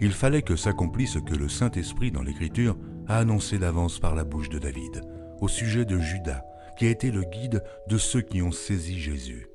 il 0.00 0.12
fallait 0.12 0.42
que 0.42 0.56
s'accomplisse 0.56 1.14
ce 1.14 1.18
que 1.18 1.34
le 1.34 1.48
Saint-Esprit 1.48 2.10
dans 2.10 2.22
l'Écriture 2.22 2.76
a 3.08 3.18
annoncé 3.18 3.58
d'avance 3.58 3.98
par 3.98 4.14
la 4.14 4.24
bouche 4.24 4.48
de 4.48 4.58
David, 4.58 5.02
au 5.40 5.48
sujet 5.48 5.84
de 5.84 5.98
Judas, 5.98 6.44
qui 6.78 6.86
a 6.86 6.90
été 6.90 7.10
le 7.10 7.22
guide 7.22 7.62
de 7.88 7.98
ceux 7.98 8.20
qui 8.20 8.42
ont 8.42 8.52
saisi 8.52 8.98
Jésus. 8.98 9.48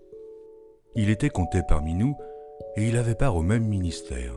Il 0.95 1.09
était 1.09 1.29
compté 1.29 1.61
parmi 1.67 1.93
nous 1.93 2.15
et 2.75 2.87
il 2.87 2.97
avait 2.97 3.15
part 3.15 3.35
au 3.35 3.41
même 3.41 3.65
ministère. 3.65 4.33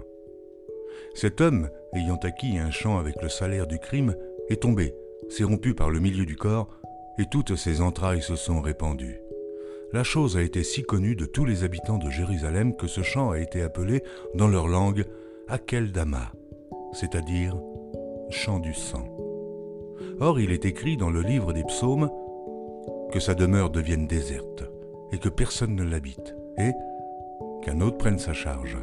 Cet 1.14 1.40
homme, 1.40 1.68
ayant 1.94 2.18
acquis 2.22 2.58
un 2.58 2.70
champ 2.70 2.98
avec 2.98 3.22
le 3.22 3.28
salaire 3.28 3.66
du 3.66 3.78
crime, 3.78 4.14
est 4.48 4.62
tombé, 4.62 4.94
s'est 5.28 5.44
rompu 5.44 5.74
par 5.74 5.90
le 5.90 6.00
milieu 6.00 6.26
du 6.26 6.36
corps, 6.36 6.68
et 7.18 7.26
toutes 7.30 7.54
ses 7.54 7.80
entrailles 7.80 8.22
se 8.22 8.36
sont 8.36 8.60
répandues. 8.60 9.20
La 9.92 10.02
chose 10.02 10.36
a 10.36 10.42
été 10.42 10.64
si 10.64 10.82
connue 10.82 11.14
de 11.14 11.24
tous 11.24 11.44
les 11.44 11.62
habitants 11.62 11.98
de 11.98 12.10
Jérusalem 12.10 12.74
que 12.76 12.88
ce 12.88 13.02
chant 13.02 13.30
a 13.30 13.38
été 13.38 13.62
appelé, 13.62 14.02
dans 14.34 14.48
leur 14.48 14.66
langue, 14.66 15.04
Akeldama, 15.48 16.32
c'est-à-dire 16.92 17.54
chant 18.30 18.60
du 18.60 18.72
sang. 18.72 19.06
Or, 20.20 20.40
il 20.40 20.50
est 20.52 20.64
écrit 20.64 20.96
dans 20.96 21.10
le 21.10 21.20
livre 21.20 21.52
des 21.52 21.64
psaumes 21.64 22.10
que 23.12 23.20
sa 23.20 23.34
demeure 23.34 23.70
devienne 23.70 24.06
déserte, 24.06 24.64
et 25.12 25.18
que 25.18 25.28
personne 25.28 25.74
ne 25.74 25.84
l'habite, 25.84 26.34
et 26.56 26.72
qu'un 27.62 27.80
autre 27.82 27.98
prenne 27.98 28.18
sa 28.18 28.32
charge. 28.32 28.78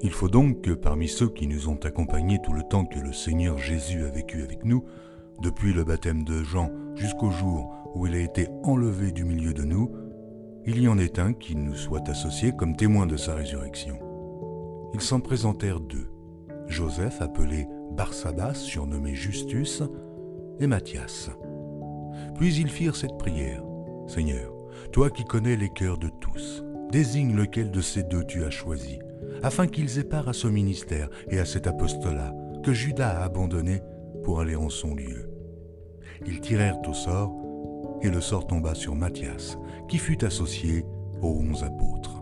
Il 0.00 0.10
faut 0.10 0.28
donc 0.28 0.62
que 0.62 0.72
parmi 0.72 1.06
ceux 1.06 1.28
qui 1.28 1.46
nous 1.46 1.68
ont 1.68 1.78
accompagnés 1.84 2.40
tout 2.42 2.52
le 2.52 2.64
temps 2.64 2.84
que 2.84 2.98
le 2.98 3.12
Seigneur 3.12 3.58
Jésus 3.58 4.04
a 4.04 4.10
vécu 4.10 4.42
avec 4.42 4.64
nous, 4.64 4.84
depuis 5.40 5.72
le 5.72 5.84
baptême 5.84 6.24
de 6.24 6.42
Jean 6.42 6.70
jusqu'au 6.96 7.30
jour 7.30 7.72
où 7.94 8.06
il 8.06 8.14
a 8.14 8.20
été 8.20 8.48
enlevé 8.64 9.12
du 9.12 9.24
milieu 9.24 9.54
de 9.54 9.62
nous, 9.62 9.92
il 10.66 10.80
y 10.80 10.88
en 10.88 10.98
ait 10.98 11.20
un 11.20 11.32
qui 11.32 11.54
nous 11.54 11.74
soit 11.74 12.08
associé 12.08 12.52
comme 12.56 12.76
témoin 12.76 13.06
de 13.06 13.16
sa 13.16 13.34
résurrection. 13.34 14.11
Ils 14.94 15.00
s'en 15.00 15.20
présentèrent 15.20 15.80
deux, 15.80 16.08
Joseph 16.68 17.20
appelé 17.20 17.66
Barsabas, 17.92 18.54
surnommé 18.54 19.14
Justus, 19.14 19.82
et 20.60 20.66
Matthias. 20.66 21.30
Puis 22.36 22.56
ils 22.56 22.70
firent 22.70 22.96
cette 22.96 23.18
prière. 23.18 23.62
Seigneur, 24.06 24.52
toi 24.92 25.10
qui 25.10 25.24
connais 25.24 25.56
les 25.56 25.70
cœurs 25.70 25.98
de 25.98 26.08
tous, 26.20 26.64
désigne 26.90 27.34
lequel 27.34 27.70
de 27.70 27.80
ces 27.80 28.02
deux 28.02 28.24
tu 28.24 28.44
as 28.44 28.50
choisi, 28.50 28.98
afin 29.42 29.66
qu'ils 29.66 29.98
aient 29.98 30.04
part 30.04 30.28
à 30.28 30.32
ce 30.32 30.46
ministère 30.46 31.08
et 31.30 31.38
à 31.38 31.44
cet 31.44 31.66
apostolat 31.66 32.34
que 32.62 32.72
Judas 32.72 33.20
a 33.20 33.24
abandonné 33.24 33.80
pour 34.22 34.40
aller 34.40 34.56
en 34.56 34.68
son 34.68 34.94
lieu. 34.94 35.28
Ils 36.26 36.40
tirèrent 36.40 36.80
au 36.88 36.94
sort, 36.94 37.34
et 38.02 38.10
le 38.10 38.20
sort 38.20 38.46
tomba 38.46 38.74
sur 38.74 38.94
Matthias, 38.94 39.56
qui 39.88 39.98
fut 39.98 40.24
associé 40.24 40.84
aux 41.20 41.40
onze 41.40 41.64
apôtres. 41.64 42.21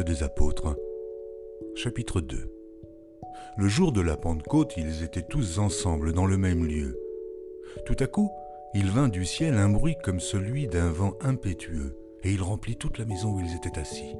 Des 0.00 0.22
apôtres, 0.22 0.74
chapitre 1.74 2.22
2 2.22 2.50
Le 3.58 3.68
jour 3.68 3.92
de 3.92 4.00
la 4.00 4.16
Pentecôte, 4.16 4.72
ils 4.78 5.02
étaient 5.02 5.22
tous 5.22 5.58
ensemble 5.58 6.14
dans 6.14 6.24
le 6.24 6.38
même 6.38 6.64
lieu. 6.64 6.98
Tout 7.84 7.96
à 8.00 8.06
coup, 8.06 8.30
il 8.74 8.90
vint 8.90 9.08
du 9.08 9.26
ciel 9.26 9.54
un 9.54 9.68
bruit 9.68 9.96
comme 10.02 10.18
celui 10.18 10.66
d'un 10.66 10.90
vent 10.90 11.12
impétueux, 11.20 11.98
et 12.24 12.32
il 12.32 12.42
remplit 12.42 12.76
toute 12.76 12.98
la 12.98 13.04
maison 13.04 13.34
où 13.34 13.40
ils 13.40 13.54
étaient 13.54 13.78
assis. 13.78 14.16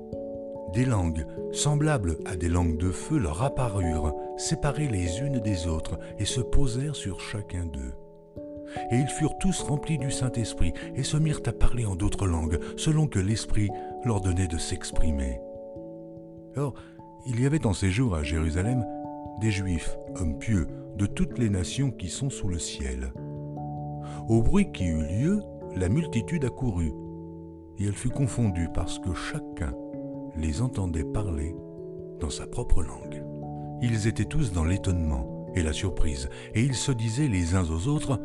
Des 0.74 0.84
langues, 0.84 1.26
semblables 1.52 2.18
à 2.26 2.36
des 2.36 2.50
langues 2.50 2.76
de 2.76 2.90
feu, 2.90 3.18
leur 3.18 3.42
apparurent, 3.42 4.14
séparées 4.36 4.88
les 4.88 5.20
unes 5.20 5.40
des 5.40 5.66
autres, 5.66 5.98
et 6.18 6.26
se 6.26 6.42
posèrent 6.42 6.96
sur 6.96 7.18
chacun 7.18 7.64
d'eux. 7.64 7.94
Et 8.90 8.96
ils 8.96 9.08
furent 9.08 9.38
tous 9.38 9.62
remplis 9.62 9.98
du 9.98 10.10
Saint-Esprit, 10.10 10.74
et 10.94 11.02
se 11.02 11.16
mirent 11.16 11.42
à 11.46 11.52
parler 11.52 11.86
en 11.86 11.96
d'autres 11.96 12.26
langues, 12.26 12.60
selon 12.76 13.06
que 13.06 13.18
l'Esprit 13.18 13.70
leur 14.04 14.20
donnait 14.20 14.48
de 14.48 14.58
s'exprimer. 14.58 15.40
Or, 16.56 16.74
il 17.26 17.40
y 17.40 17.46
avait 17.46 17.66
en 17.66 17.72
ces 17.72 17.90
jours 17.90 18.14
à 18.14 18.22
Jérusalem 18.22 18.84
des 19.40 19.50
Juifs, 19.50 19.96
hommes 20.20 20.38
pieux, 20.38 20.66
de 20.96 21.06
toutes 21.06 21.38
les 21.38 21.50
nations 21.50 21.90
qui 21.90 22.08
sont 22.08 22.30
sous 22.30 22.48
le 22.48 22.58
ciel. 22.58 23.12
Au 24.28 24.42
bruit 24.42 24.70
qui 24.72 24.86
eut 24.86 25.02
lieu, 25.02 25.40
la 25.74 25.88
multitude 25.88 26.44
accourut, 26.44 26.92
et 27.78 27.86
elle 27.86 27.94
fut 27.94 28.10
confondue 28.10 28.68
parce 28.74 28.98
que 28.98 29.14
chacun 29.14 29.74
les 30.36 30.60
entendait 30.60 31.04
parler 31.04 31.54
dans 32.20 32.30
sa 32.30 32.46
propre 32.46 32.82
langue. 32.82 33.24
Ils 33.80 34.06
étaient 34.06 34.24
tous 34.24 34.52
dans 34.52 34.64
l'étonnement 34.64 35.46
et 35.54 35.62
la 35.62 35.72
surprise, 35.72 36.28
et 36.54 36.62
ils 36.62 36.74
se 36.74 36.92
disaient 36.92 37.28
les 37.28 37.54
uns 37.54 37.64
aux 37.64 37.88
autres, 37.88 38.20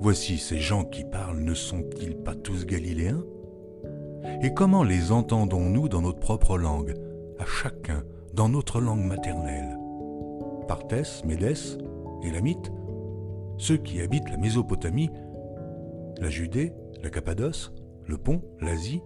Voici 0.00 0.38
ces 0.38 0.58
gens 0.58 0.84
qui 0.84 1.02
parlent 1.02 1.40
ne 1.40 1.54
sont-ils 1.54 2.16
pas 2.16 2.36
tous 2.36 2.66
galiléens? 2.66 3.24
Et 4.42 4.54
comment 4.54 4.84
les 4.84 5.10
entendons-nous 5.10 5.88
dans 5.88 6.02
notre 6.02 6.20
propre 6.20 6.56
langue, 6.56 6.94
à 7.38 7.44
chacun 7.44 8.02
dans 8.34 8.48
notre 8.48 8.80
langue 8.80 9.04
maternelle. 9.04 9.76
Parthès, 10.66 11.24
Médès, 11.24 11.78
Élamite, 12.22 12.72
ceux 13.56 13.76
qui 13.76 14.00
habitent 14.00 14.30
la 14.30 14.36
Mésopotamie, 14.36 15.10
la 16.18 16.28
Judée, 16.28 16.72
la 17.02 17.10
Cappadoce, 17.10 17.72
le 18.06 18.18
Pont, 18.18 18.42
l'Asie, 18.60 19.02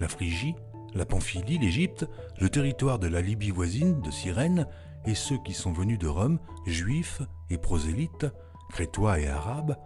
la 0.00 0.08
Phrygie, 0.08 0.54
la 0.94 1.04
Pamphylie, 1.04 1.58
l'Égypte, 1.58 2.06
le 2.40 2.48
territoire 2.48 2.98
de 2.98 3.08
la 3.08 3.20
Libye 3.20 3.50
voisine, 3.50 4.00
de 4.00 4.10
Cyrène, 4.10 4.66
et 5.06 5.14
ceux 5.14 5.38
qui 5.44 5.52
sont 5.52 5.72
venus 5.72 5.98
de 5.98 6.06
Rome, 6.06 6.38
juifs 6.66 7.20
et 7.50 7.58
prosélytes, 7.58 8.26
crétois 8.70 9.20
et 9.20 9.28
arabes, 9.28 9.76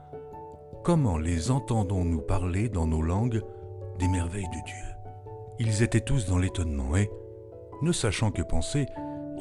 comment 0.84 1.18
les 1.18 1.50
entendons-nous 1.50 2.20
parler 2.20 2.68
dans 2.68 2.86
nos 2.86 3.02
langues 3.02 3.42
des 3.98 4.08
merveilles 4.08 4.48
de 4.48 4.64
Dieu? 4.64 4.84
Ils 5.58 5.82
étaient 5.82 6.00
tous 6.00 6.26
dans 6.26 6.38
l'étonnement 6.38 6.96
et, 6.96 7.10
ne 7.82 7.92
sachant 7.92 8.30
que 8.30 8.42
penser, 8.42 8.86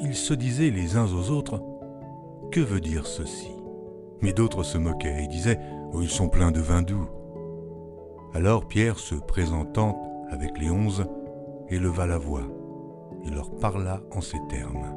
ils 0.01 0.15
se 0.15 0.33
disaient 0.33 0.69
les 0.69 0.95
uns 0.95 1.11
aux 1.13 1.31
autres 1.31 1.63
Que 2.51 2.59
veut 2.59 2.81
dire 2.81 3.05
ceci? 3.05 3.51
Mais 4.21 4.33
d'autres 4.33 4.63
se 4.63 4.77
moquaient 4.77 5.23
et 5.23 5.27
disaient 5.27 5.59
Oh, 5.93 6.01
ils 6.01 6.09
sont 6.09 6.29
pleins 6.29 6.51
de 6.51 6.59
vin 6.59 6.81
doux. 6.81 7.07
Alors 8.33 8.67
Pierre, 8.67 8.99
se 8.99 9.15
présentant 9.15 10.25
avec 10.29 10.57
les 10.59 10.69
onze, 10.69 11.05
éleva 11.69 12.05
la 12.05 12.17
voix 12.17 12.43
et 13.25 13.29
leur 13.29 13.55
parla 13.55 14.01
en 14.11 14.21
ces 14.21 14.39
termes. 14.49 14.93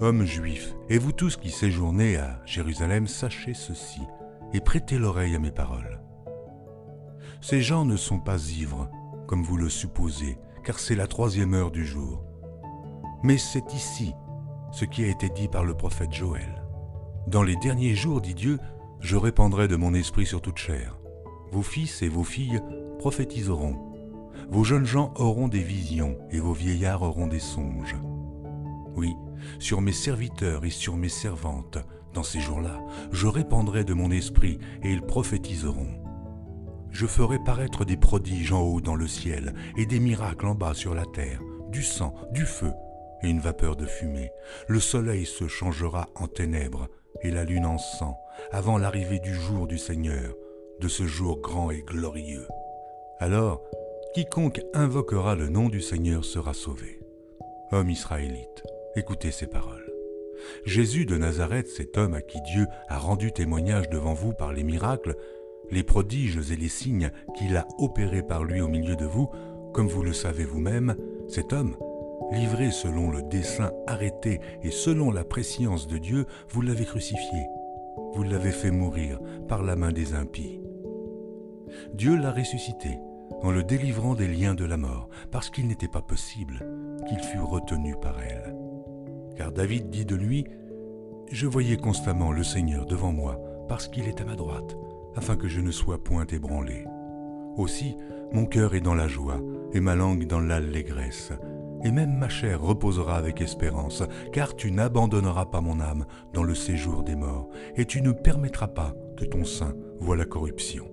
Hommes 0.00 0.24
juifs, 0.24 0.74
et 0.88 0.98
vous 0.98 1.12
tous 1.12 1.36
qui 1.36 1.50
séjournez 1.50 2.16
à 2.16 2.40
Jérusalem, 2.44 3.06
sachez 3.06 3.54
ceci, 3.54 4.00
et 4.52 4.60
prêtez 4.60 4.98
l'oreille 4.98 5.34
à 5.34 5.38
mes 5.38 5.50
paroles. 5.50 6.00
Ces 7.40 7.60
gens 7.60 7.84
ne 7.84 7.96
sont 7.96 8.18
pas 8.18 8.50
ivres, 8.50 8.88
comme 9.26 9.42
vous 9.42 9.56
le 9.56 9.68
supposez, 9.68 10.38
car 10.66 10.80
c'est 10.80 10.96
la 10.96 11.06
troisième 11.06 11.54
heure 11.54 11.70
du 11.70 11.86
jour. 11.86 12.24
Mais 13.22 13.38
c'est 13.38 13.72
ici 13.72 14.12
ce 14.72 14.84
qui 14.84 15.04
a 15.04 15.06
été 15.06 15.28
dit 15.28 15.46
par 15.46 15.64
le 15.64 15.74
prophète 15.74 16.12
Joël. 16.12 16.64
Dans 17.28 17.44
les 17.44 17.54
derniers 17.56 17.94
jours, 17.94 18.20
dit 18.20 18.34
Dieu, 18.34 18.58
je 19.00 19.16
répandrai 19.16 19.68
de 19.68 19.76
mon 19.76 19.94
esprit 19.94 20.26
sur 20.26 20.42
toute 20.42 20.58
chair. 20.58 20.98
Vos 21.52 21.62
fils 21.62 22.02
et 22.02 22.08
vos 22.08 22.24
filles 22.24 22.60
prophétiseront. 22.98 23.76
Vos 24.50 24.64
jeunes 24.64 24.84
gens 24.84 25.14
auront 25.16 25.46
des 25.46 25.62
visions 25.62 26.18
et 26.30 26.40
vos 26.40 26.52
vieillards 26.52 27.02
auront 27.02 27.28
des 27.28 27.38
songes. 27.38 27.96
Oui, 28.96 29.14
sur 29.60 29.80
mes 29.80 29.92
serviteurs 29.92 30.64
et 30.64 30.70
sur 30.70 30.96
mes 30.96 31.08
servantes, 31.08 31.78
dans 32.12 32.24
ces 32.24 32.40
jours-là, 32.40 32.80
je 33.12 33.28
répandrai 33.28 33.84
de 33.84 33.94
mon 33.94 34.10
esprit 34.10 34.58
et 34.82 34.90
ils 34.90 35.02
prophétiseront. 35.02 36.05
Je 36.98 37.04
ferai 37.04 37.38
paraître 37.38 37.84
des 37.84 37.98
prodiges 37.98 38.52
en 38.52 38.62
haut 38.62 38.80
dans 38.80 38.94
le 38.94 39.06
ciel 39.06 39.52
et 39.76 39.84
des 39.84 40.00
miracles 40.00 40.46
en 40.46 40.54
bas 40.54 40.72
sur 40.72 40.94
la 40.94 41.04
terre, 41.04 41.42
du 41.68 41.82
sang, 41.82 42.14
du 42.32 42.46
feu 42.46 42.72
et 43.22 43.28
une 43.28 43.38
vapeur 43.38 43.76
de 43.76 43.84
fumée. 43.84 44.30
Le 44.66 44.80
soleil 44.80 45.26
se 45.26 45.46
changera 45.46 46.08
en 46.14 46.26
ténèbres 46.26 46.88
et 47.20 47.30
la 47.30 47.44
lune 47.44 47.66
en 47.66 47.76
sang 47.76 48.18
avant 48.50 48.78
l'arrivée 48.78 49.18
du 49.18 49.34
jour 49.34 49.66
du 49.66 49.76
Seigneur, 49.76 50.34
de 50.80 50.88
ce 50.88 51.06
jour 51.06 51.38
grand 51.42 51.70
et 51.70 51.82
glorieux. 51.82 52.48
Alors, 53.18 53.62
quiconque 54.14 54.62
invoquera 54.72 55.34
le 55.34 55.50
nom 55.50 55.68
du 55.68 55.82
Seigneur 55.82 56.24
sera 56.24 56.54
sauvé. 56.54 56.98
Homme 57.72 57.90
israélite, 57.90 58.62
écoutez 58.94 59.32
ces 59.32 59.46
paroles. 59.46 59.92
Jésus 60.64 61.04
de 61.04 61.18
Nazareth, 61.18 61.68
cet 61.68 61.98
homme 61.98 62.14
à 62.14 62.22
qui 62.22 62.40
Dieu 62.40 62.66
a 62.88 62.98
rendu 62.98 63.32
témoignage 63.32 63.90
devant 63.90 64.14
vous 64.14 64.32
par 64.32 64.54
les 64.54 64.64
miracles, 64.64 65.14
les 65.70 65.82
prodiges 65.82 66.50
et 66.50 66.56
les 66.56 66.68
signes 66.68 67.10
qu'il 67.36 67.56
a 67.56 67.66
opérés 67.78 68.22
par 68.22 68.44
lui 68.44 68.60
au 68.60 68.68
milieu 68.68 68.96
de 68.96 69.06
vous, 69.06 69.28
comme 69.72 69.88
vous 69.88 70.02
le 70.02 70.12
savez 70.12 70.44
vous-même, 70.44 70.96
cet 71.28 71.52
homme, 71.52 71.76
livré 72.32 72.70
selon 72.70 73.10
le 73.10 73.22
dessein 73.22 73.72
arrêté 73.86 74.40
et 74.62 74.70
selon 74.70 75.10
la 75.10 75.24
préscience 75.24 75.86
de 75.86 75.98
Dieu, 75.98 76.26
vous 76.48 76.62
l'avez 76.62 76.84
crucifié, 76.84 77.46
vous 78.14 78.22
l'avez 78.22 78.52
fait 78.52 78.70
mourir 78.70 79.18
par 79.48 79.62
la 79.62 79.76
main 79.76 79.92
des 79.92 80.14
impies. 80.14 80.60
Dieu 81.94 82.16
l'a 82.16 82.32
ressuscité 82.32 82.98
en 83.42 83.50
le 83.50 83.62
délivrant 83.62 84.14
des 84.14 84.28
liens 84.28 84.54
de 84.54 84.64
la 84.64 84.76
mort, 84.76 85.08
parce 85.30 85.50
qu'il 85.50 85.66
n'était 85.66 85.88
pas 85.88 86.00
possible 86.00 86.66
qu'il 87.08 87.18
fût 87.18 87.40
retenu 87.40 87.94
par 88.00 88.20
elle. 88.22 88.56
Car 89.36 89.52
David 89.52 89.90
dit 89.90 90.06
de 90.06 90.16
lui, 90.16 90.46
Je 91.30 91.46
voyais 91.46 91.76
constamment 91.76 92.32
le 92.32 92.42
Seigneur 92.42 92.86
devant 92.86 93.12
moi, 93.12 93.38
parce 93.68 93.88
qu'il 93.88 94.06
est 94.06 94.20
à 94.20 94.24
ma 94.24 94.36
droite, 94.36 94.76
afin 95.16 95.36
que 95.36 95.48
je 95.48 95.60
ne 95.60 95.70
sois 95.70 96.02
point 96.02 96.26
ébranlé. 96.26 96.84
Aussi, 97.56 97.96
mon 98.32 98.46
cœur 98.46 98.74
est 98.74 98.80
dans 98.80 98.94
la 98.94 99.08
joie, 99.08 99.40
et 99.72 99.80
ma 99.80 99.96
langue 99.96 100.26
dans 100.26 100.40
l'allégresse, 100.40 101.32
et 101.84 101.90
même 101.90 102.16
ma 102.16 102.28
chair 102.28 102.60
reposera 102.60 103.16
avec 103.16 103.40
espérance, 103.40 104.02
car 104.32 104.56
tu 104.56 104.70
n'abandonneras 104.70 105.46
pas 105.46 105.60
mon 105.60 105.80
âme 105.80 106.06
dans 106.32 106.42
le 106.42 106.54
séjour 106.54 107.02
des 107.02 107.16
morts, 107.16 107.48
et 107.76 107.84
tu 107.84 108.02
ne 108.02 108.12
permettras 108.12 108.68
pas 108.68 108.94
que 109.16 109.24
ton 109.24 109.44
sein 109.44 109.74
voie 109.98 110.16
la 110.16 110.24
corruption. 110.24 110.86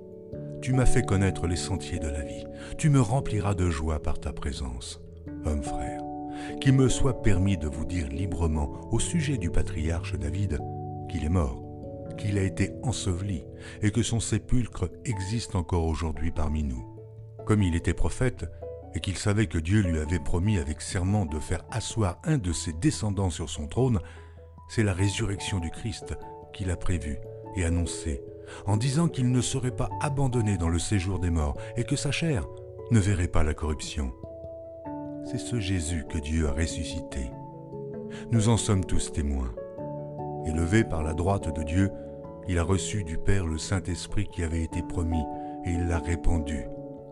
Tu 0.62 0.74
m'as 0.74 0.86
fait 0.86 1.06
connaître 1.06 1.48
les 1.48 1.58
sentiers 1.58 2.00
de 2.00 2.08
la 2.08 2.22
vie, 2.22 2.46
tu 2.78 2.90
me 2.90 3.02
rempliras 3.02 3.54
de 3.54 3.70
joie 3.70 4.02
par 4.02 4.20
ta 4.20 4.32
présence. 4.32 5.02
Homme 5.46 5.64
frère, 5.64 6.02
qu'il 6.62 6.74
me 6.74 6.88
soit 6.88 7.22
permis 7.22 7.58
de 7.58 7.68
vous 7.68 7.86
dire 7.86 8.08
librement 8.08 8.72
au 8.92 9.00
sujet 9.00 9.38
du 9.38 9.50
patriarche 9.50 10.16
David 10.16 10.60
qu'il 11.10 11.26
est 11.26 11.30
mort, 11.30 11.63
qu'il 12.18 12.38
a 12.38 12.44
été 12.44 12.72
enseveli, 12.84 13.44
et 13.82 13.92
que 13.92 14.04
son 14.04 14.20
sépulcre 14.20 14.90
existe 15.06 15.56
encore 15.56 15.86
aujourd'hui 15.86 16.32
parmi 16.32 16.64
nous. 16.64 16.86
Comme 17.46 17.62
il 17.62 17.76
était 17.76 17.94
prophète, 17.94 18.46
et 18.96 19.00
qu'il 19.00 19.18
savait 19.18 19.48
que 19.48 19.58
Dieu 19.58 19.82
lui 19.82 20.00
avait 20.00 20.20
promis 20.20 20.58
avec 20.58 20.82
serment 20.82 21.26
de 21.26 21.40
faire 21.40 21.64
asseoir 21.72 22.20
un 22.24 22.38
de 22.38 22.54
ses 22.54 22.74
descendants 22.74 23.32
sur 23.32 23.50
son 23.50 23.68
trône, 23.68 24.00
c'est 24.70 24.84
la 24.84 24.94
résurrection 24.94 25.60
du 25.60 25.72
Christ 25.72 26.16
qu'il 26.54 26.70
a 26.70 26.78
prévue 26.78 27.18
et 27.56 27.66
annoncée, 27.66 28.22
en 28.66 28.78
disant 28.78 29.08
qu'il 29.08 29.32
ne 29.32 29.42
serait 29.42 29.76
pas 29.76 29.90
abandonné 30.02 30.58
dans 30.58 30.70
le 30.70 30.80
séjour 30.80 31.20
des 31.20 31.32
morts 31.32 31.58
et 31.76 31.84
que 31.84 31.96
sa 31.96 32.12
chair 32.12 32.46
ne 32.92 33.00
verrait 33.00 33.28
pas 33.28 33.44
la 33.44 33.54
corruption. 33.54 34.14
C'est 35.26 35.40
ce 35.40 35.60
Jésus 35.60 36.06
que 36.10 36.18
Dieu 36.18 36.48
a 36.48 36.52
ressuscité. 36.52 37.32
Nous 38.32 38.50
en 38.50 38.58
sommes 38.58 38.86
tous 38.86 39.12
témoins. 39.12 39.54
Élevé 40.46 40.84
par 40.84 41.04
la 41.04 41.14
droite 41.14 41.54
de 41.56 41.64
Dieu, 41.64 41.92
il 42.48 42.60
a 42.60 42.64
reçu 42.64 43.04
du 43.04 43.18
Père 43.18 43.46
le 43.46 43.58
Saint-Esprit 43.58 44.28
qui 44.28 44.44
avait 44.44 44.64
été 44.64 44.82
promis 44.82 45.24
et 45.66 45.72
il 45.72 45.88
l'a 45.88 46.00
répandu, 46.00 46.66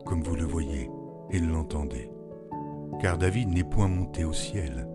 comme 0.06 0.22
vous 0.22 0.36
le 0.36 0.44
voyez 0.44 0.90
et 1.30 1.40
l'entendez. 1.40 2.12
Car 3.00 3.18
David 3.18 3.50
n'est 3.50 3.64
point 3.64 3.88
monté 3.88 4.26
au 4.26 4.34
ciel, 4.34 4.88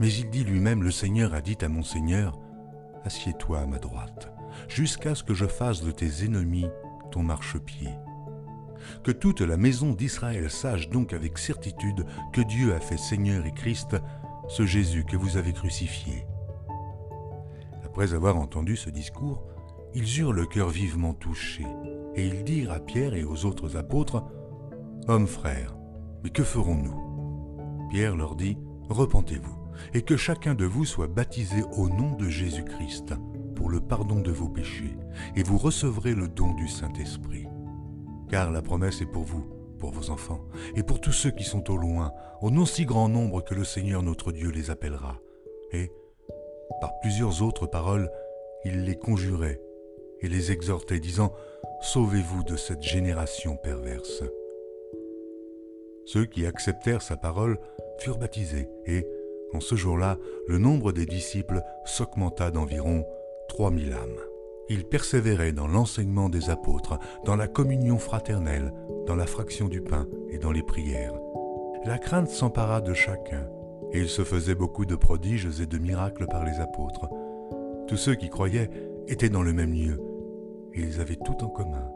mais 0.00 0.12
il 0.12 0.30
dit 0.30 0.44
lui-même, 0.44 0.82
le 0.82 0.90
Seigneur 0.90 1.34
a 1.34 1.40
dit 1.40 1.58
à 1.60 1.68
mon 1.68 1.82
Seigneur, 1.82 2.38
Assieds-toi 3.04 3.60
à 3.60 3.66
ma 3.66 3.78
droite, 3.78 4.32
jusqu'à 4.68 5.14
ce 5.14 5.22
que 5.22 5.34
je 5.34 5.46
fasse 5.46 5.82
de 5.82 5.90
tes 5.90 6.24
ennemis 6.24 6.66
ton 7.10 7.22
marchepied. 7.22 7.90
Que 9.04 9.12
toute 9.12 9.40
la 9.40 9.56
maison 9.56 9.92
d'Israël 9.92 10.50
sache 10.50 10.88
donc 10.88 11.12
avec 11.12 11.38
certitude 11.38 12.04
que 12.32 12.40
Dieu 12.40 12.74
a 12.74 12.80
fait 12.80 12.98
Seigneur 12.98 13.46
et 13.46 13.52
Christ 13.52 13.96
ce 14.48 14.64
Jésus 14.64 15.04
que 15.04 15.16
vous 15.16 15.36
avez 15.36 15.52
crucifié. 15.52 16.26
Après 17.96 18.12
avoir 18.12 18.36
entendu 18.36 18.76
ce 18.76 18.90
discours, 18.90 19.42
ils 19.94 20.20
eurent 20.20 20.34
le 20.34 20.44
cœur 20.44 20.68
vivement 20.68 21.14
touché, 21.14 21.64
et 22.14 22.26
ils 22.26 22.44
dirent 22.44 22.72
à 22.72 22.78
Pierre 22.78 23.14
et 23.14 23.24
aux 23.24 23.46
autres 23.46 23.78
apôtres, 23.78 24.22
Hommes 25.08 25.26
frères, 25.26 25.74
mais 26.22 26.28
que 26.28 26.42
ferons-nous? 26.42 27.88
Pierre 27.88 28.14
leur 28.14 28.36
dit, 28.36 28.58
Repentez-vous, 28.90 29.56
et 29.94 30.02
que 30.02 30.18
chacun 30.18 30.54
de 30.54 30.66
vous 30.66 30.84
soit 30.84 31.06
baptisé 31.06 31.62
au 31.78 31.88
nom 31.88 32.14
de 32.16 32.28
Jésus-Christ 32.28 33.14
pour 33.54 33.70
le 33.70 33.80
pardon 33.80 34.20
de 34.20 34.30
vos 34.30 34.50
péchés, 34.50 34.98
et 35.34 35.42
vous 35.42 35.56
recevrez 35.56 36.12
le 36.12 36.28
don 36.28 36.52
du 36.52 36.68
Saint-Esprit. 36.68 37.46
Car 38.28 38.50
la 38.50 38.60
promesse 38.60 39.00
est 39.00 39.10
pour 39.10 39.24
vous, 39.24 39.46
pour 39.78 39.92
vos 39.92 40.10
enfants, 40.10 40.44
et 40.74 40.82
pour 40.82 41.00
tous 41.00 41.12
ceux 41.12 41.30
qui 41.30 41.44
sont 41.44 41.70
au 41.70 41.78
loin, 41.78 42.12
au 42.42 42.50
non 42.50 42.66
si 42.66 42.84
grand 42.84 43.08
nombre 43.08 43.42
que 43.42 43.54
le 43.54 43.64
Seigneur 43.64 44.02
notre 44.02 44.32
Dieu 44.32 44.50
les 44.50 44.68
appellera. 44.68 45.18
Et, 45.72 45.90
par 46.80 46.98
plusieurs 47.00 47.42
autres 47.42 47.66
paroles, 47.66 48.10
il 48.64 48.84
les 48.84 48.96
conjurait 48.96 49.60
et 50.20 50.28
les 50.28 50.52
exhortait, 50.52 51.00
disant, 51.00 51.32
Sauvez-vous 51.82 52.42
de 52.42 52.56
cette 52.56 52.82
génération 52.82 53.56
perverse. 53.56 54.24
Ceux 56.06 56.24
qui 56.24 56.46
acceptèrent 56.46 57.02
sa 57.02 57.16
parole 57.16 57.58
furent 57.98 58.18
baptisés, 58.18 58.68
et, 58.86 59.06
en 59.52 59.60
ce 59.60 59.74
jour-là, 59.74 60.18
le 60.48 60.58
nombre 60.58 60.92
des 60.92 61.06
disciples 61.06 61.62
s'augmenta 61.84 62.50
d'environ 62.50 63.04
trois 63.48 63.70
mille 63.70 63.92
âmes. 63.92 64.20
Ils 64.68 64.84
persévéraient 64.84 65.52
dans 65.52 65.68
l'enseignement 65.68 66.28
des 66.28 66.50
apôtres, 66.50 66.98
dans 67.24 67.36
la 67.36 67.46
communion 67.46 67.98
fraternelle, 67.98 68.72
dans 69.06 69.14
la 69.14 69.26
fraction 69.26 69.68
du 69.68 69.80
pain 69.80 70.08
et 70.30 70.38
dans 70.38 70.52
les 70.52 70.62
prières. 70.62 71.14
La 71.84 71.98
crainte 71.98 72.28
s'empara 72.28 72.80
de 72.80 72.94
chacun, 72.94 73.48
et 73.92 74.00
il 74.00 74.08
se 74.08 74.24
faisait 74.24 74.54
beaucoup 74.54 74.84
de 74.84 74.96
prodiges 74.96 75.60
et 75.60 75.66
de 75.66 75.78
miracles 75.78 76.26
par 76.26 76.44
les 76.44 76.60
apôtres. 76.60 77.08
Tous 77.88 77.96
ceux 77.96 78.14
qui 78.14 78.28
croyaient 78.28 78.70
étaient 79.08 79.28
dans 79.28 79.42
le 79.42 79.52
même 79.52 79.72
lieu, 79.72 80.00
et 80.74 80.80
ils 80.80 81.00
avaient 81.00 81.16
tout 81.16 81.44
en 81.44 81.48
commun. 81.48 81.90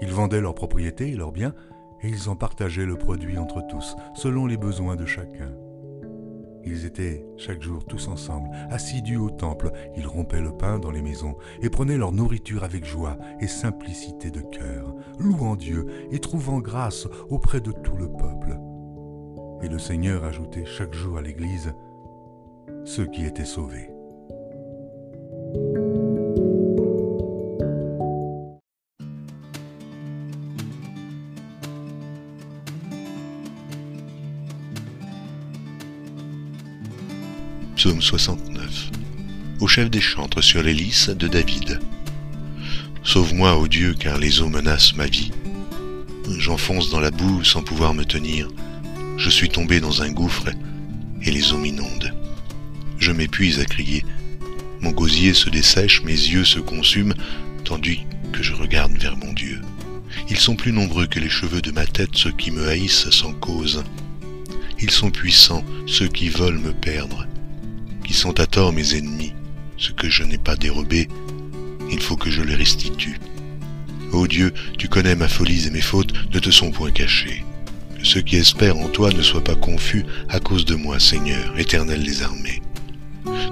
Ils 0.00 0.12
vendaient 0.12 0.40
leurs 0.40 0.54
propriétés 0.54 1.10
et 1.10 1.16
leurs 1.16 1.32
biens, 1.32 1.54
et 2.02 2.08
ils 2.08 2.28
en 2.28 2.36
partageaient 2.36 2.86
le 2.86 2.96
produit 2.96 3.38
entre 3.38 3.66
tous, 3.66 3.96
selon 4.14 4.46
les 4.46 4.56
besoins 4.56 4.96
de 4.96 5.06
chacun. 5.06 5.52
Ils 6.64 6.84
étaient 6.84 7.24
chaque 7.36 7.62
jour 7.62 7.84
tous 7.84 8.08
ensemble, 8.08 8.50
assidus 8.70 9.16
au 9.16 9.30
temple, 9.30 9.70
ils 9.96 10.06
rompaient 10.06 10.40
le 10.40 10.50
pain 10.50 10.80
dans 10.80 10.90
les 10.90 11.00
maisons 11.00 11.36
et 11.62 11.70
prenaient 11.70 11.96
leur 11.96 12.10
nourriture 12.10 12.64
avec 12.64 12.84
joie 12.84 13.16
et 13.40 13.46
simplicité 13.46 14.32
de 14.32 14.40
cœur, 14.40 14.92
louant 15.20 15.54
Dieu 15.54 15.86
et 16.10 16.18
trouvant 16.18 16.58
grâce 16.58 17.06
auprès 17.30 17.60
de 17.60 17.70
tout 17.70 17.96
le 17.96 18.08
peuple. 18.08 18.58
Et 19.66 19.68
le 19.68 19.80
Seigneur 19.80 20.22
ajoutait 20.22 20.64
chaque 20.64 20.94
jour 20.94 21.18
à 21.18 21.22
l'Église 21.22 21.74
ceux 22.84 23.04
qui 23.06 23.24
étaient 23.24 23.44
sauvés. 23.44 23.90
Psaume 37.74 38.00
69. 38.00 38.90
Au 39.58 39.66
chef 39.66 39.90
des 39.90 40.00
chantres 40.00 40.44
sur 40.44 40.62
les 40.62 40.74
de 40.74 41.26
David. 41.26 41.80
Sauve-moi, 43.02 43.56
ô 43.56 43.66
Dieu, 43.66 43.96
car 43.98 44.18
les 44.18 44.40
eaux 44.40 44.48
menacent 44.48 44.94
ma 44.94 45.06
vie. 45.06 45.32
J'enfonce 46.38 46.88
dans 46.90 47.00
la 47.00 47.10
boue 47.10 47.42
sans 47.42 47.64
pouvoir 47.64 47.94
me 47.94 48.04
tenir. 48.04 48.48
Je 49.16 49.30
suis 49.30 49.48
tombé 49.48 49.80
dans 49.80 50.02
un 50.02 50.10
gouffre 50.10 50.48
et 51.22 51.30
les 51.30 51.52
eaux 51.52 51.58
m'inondent. 51.58 52.14
Je 52.98 53.12
m'épuise 53.12 53.60
à 53.60 53.64
crier. 53.64 54.04
Mon 54.80 54.90
gosier 54.90 55.34
se 55.34 55.50
dessèche, 55.50 56.02
mes 56.02 56.12
yeux 56.12 56.44
se 56.44 56.58
consument, 56.58 57.14
tandis 57.64 58.06
que 58.32 58.42
je 58.42 58.52
regarde 58.52 58.96
vers 58.98 59.16
mon 59.16 59.32
Dieu. 59.32 59.60
Ils 60.28 60.38
sont 60.38 60.56
plus 60.56 60.72
nombreux 60.72 61.06
que 61.06 61.20
les 61.20 61.28
cheveux 61.28 61.62
de 61.62 61.70
ma 61.70 61.86
tête, 61.86 62.14
ceux 62.14 62.32
qui 62.32 62.50
me 62.50 62.68
haïssent 62.68 63.10
sans 63.10 63.32
cause. 63.32 63.84
Ils 64.80 64.90
sont 64.90 65.10
puissants, 65.10 65.64
ceux 65.86 66.08
qui 66.08 66.28
veulent 66.28 66.58
me 66.58 66.72
perdre 66.72 67.26
qui 68.06 68.14
sont 68.14 68.38
à 68.38 68.46
tort 68.46 68.72
mes 68.72 68.96
ennemis. 68.96 69.34
Ce 69.76 69.90
que 69.90 70.08
je 70.08 70.22
n'ai 70.22 70.38
pas 70.38 70.56
dérobé, 70.56 71.08
il 71.90 72.00
faut 72.00 72.16
que 72.16 72.30
je 72.30 72.42
les 72.42 72.54
restitue. 72.54 73.18
Ô 74.12 74.26
Dieu, 74.26 74.54
tu 74.78 74.88
connais 74.88 75.16
ma 75.16 75.28
folie 75.28 75.66
et 75.66 75.70
mes 75.70 75.80
fautes 75.80 76.12
ne 76.32 76.38
te 76.38 76.50
sont 76.50 76.70
point 76.70 76.92
cachées. 76.92 77.44
Ceux 78.06 78.20
qui 78.20 78.36
espèrent 78.36 78.78
en 78.78 78.88
toi 78.88 79.10
ne 79.10 79.20
soient 79.20 79.42
pas 79.42 79.56
confus 79.56 80.06
à 80.28 80.38
cause 80.38 80.64
de 80.64 80.76
moi, 80.76 81.00
Seigneur, 81.00 81.58
éternel 81.58 82.04
des 82.04 82.22
armées. 82.22 82.62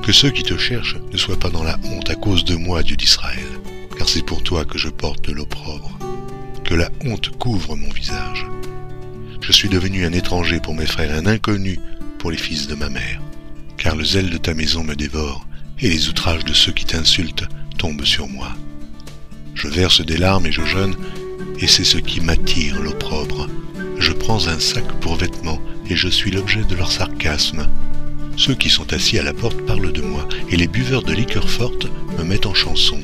Que 0.04 0.12
ceux 0.12 0.30
qui 0.30 0.44
te 0.44 0.56
cherchent 0.56 0.96
ne 1.12 1.18
soient 1.18 1.40
pas 1.40 1.50
dans 1.50 1.64
la 1.64 1.76
honte 1.84 2.08
à 2.08 2.14
cause 2.14 2.44
de 2.44 2.54
moi, 2.54 2.84
Dieu 2.84 2.94
d'Israël, 2.94 3.44
car 3.98 4.08
c'est 4.08 4.24
pour 4.24 4.44
toi 4.44 4.64
que 4.64 4.78
je 4.78 4.88
porte 4.88 5.28
l'opprobre. 5.28 5.98
Que 6.62 6.74
la 6.74 6.88
honte 7.04 7.30
couvre 7.36 7.74
mon 7.74 7.90
visage. 7.90 8.46
Je 9.40 9.50
suis 9.50 9.68
devenu 9.68 10.06
un 10.06 10.12
étranger 10.12 10.60
pour 10.60 10.74
mes 10.74 10.86
frères, 10.86 11.18
un 11.18 11.26
inconnu 11.26 11.80
pour 12.20 12.30
les 12.30 12.38
fils 12.38 12.68
de 12.68 12.76
ma 12.76 12.88
mère 12.88 13.20
car 13.76 13.96
le 13.96 14.04
zèle 14.04 14.30
de 14.30 14.38
ta 14.38 14.54
maison 14.54 14.84
me 14.84 14.94
dévore, 14.94 15.46
et 15.80 15.88
les 15.88 16.08
outrages 16.08 16.44
de 16.44 16.52
ceux 16.52 16.72
qui 16.72 16.84
t'insultent 16.84 17.48
tombent 17.76 18.04
sur 18.04 18.28
moi. 18.28 18.52
Je 19.54 19.66
verse 19.66 20.00
des 20.00 20.16
larmes 20.16 20.46
et 20.46 20.52
je 20.52 20.64
jeûne, 20.64 20.94
et 21.58 21.66
c'est 21.66 21.84
ce 21.84 21.98
qui 21.98 22.20
m'attire 22.20 22.80
l'opprobre. 22.80 23.48
Je 24.04 24.12
prends 24.12 24.48
un 24.48 24.60
sac 24.60 24.84
pour 25.00 25.16
vêtements, 25.16 25.62
et 25.88 25.96
je 25.96 26.08
suis 26.08 26.30
l'objet 26.30 26.62
de 26.62 26.74
leur 26.74 26.92
sarcasme. 26.92 27.66
Ceux 28.36 28.54
qui 28.54 28.68
sont 28.68 28.92
assis 28.92 29.18
à 29.18 29.22
la 29.22 29.32
porte 29.32 29.62
parlent 29.62 29.94
de 29.94 30.02
moi, 30.02 30.28
et 30.50 30.58
les 30.58 30.66
buveurs 30.66 31.02
de 31.02 31.14
liqueur 31.14 31.48
forte 31.48 31.86
me 32.18 32.22
mettent 32.22 32.44
en 32.44 32.52
chanson. 32.52 33.00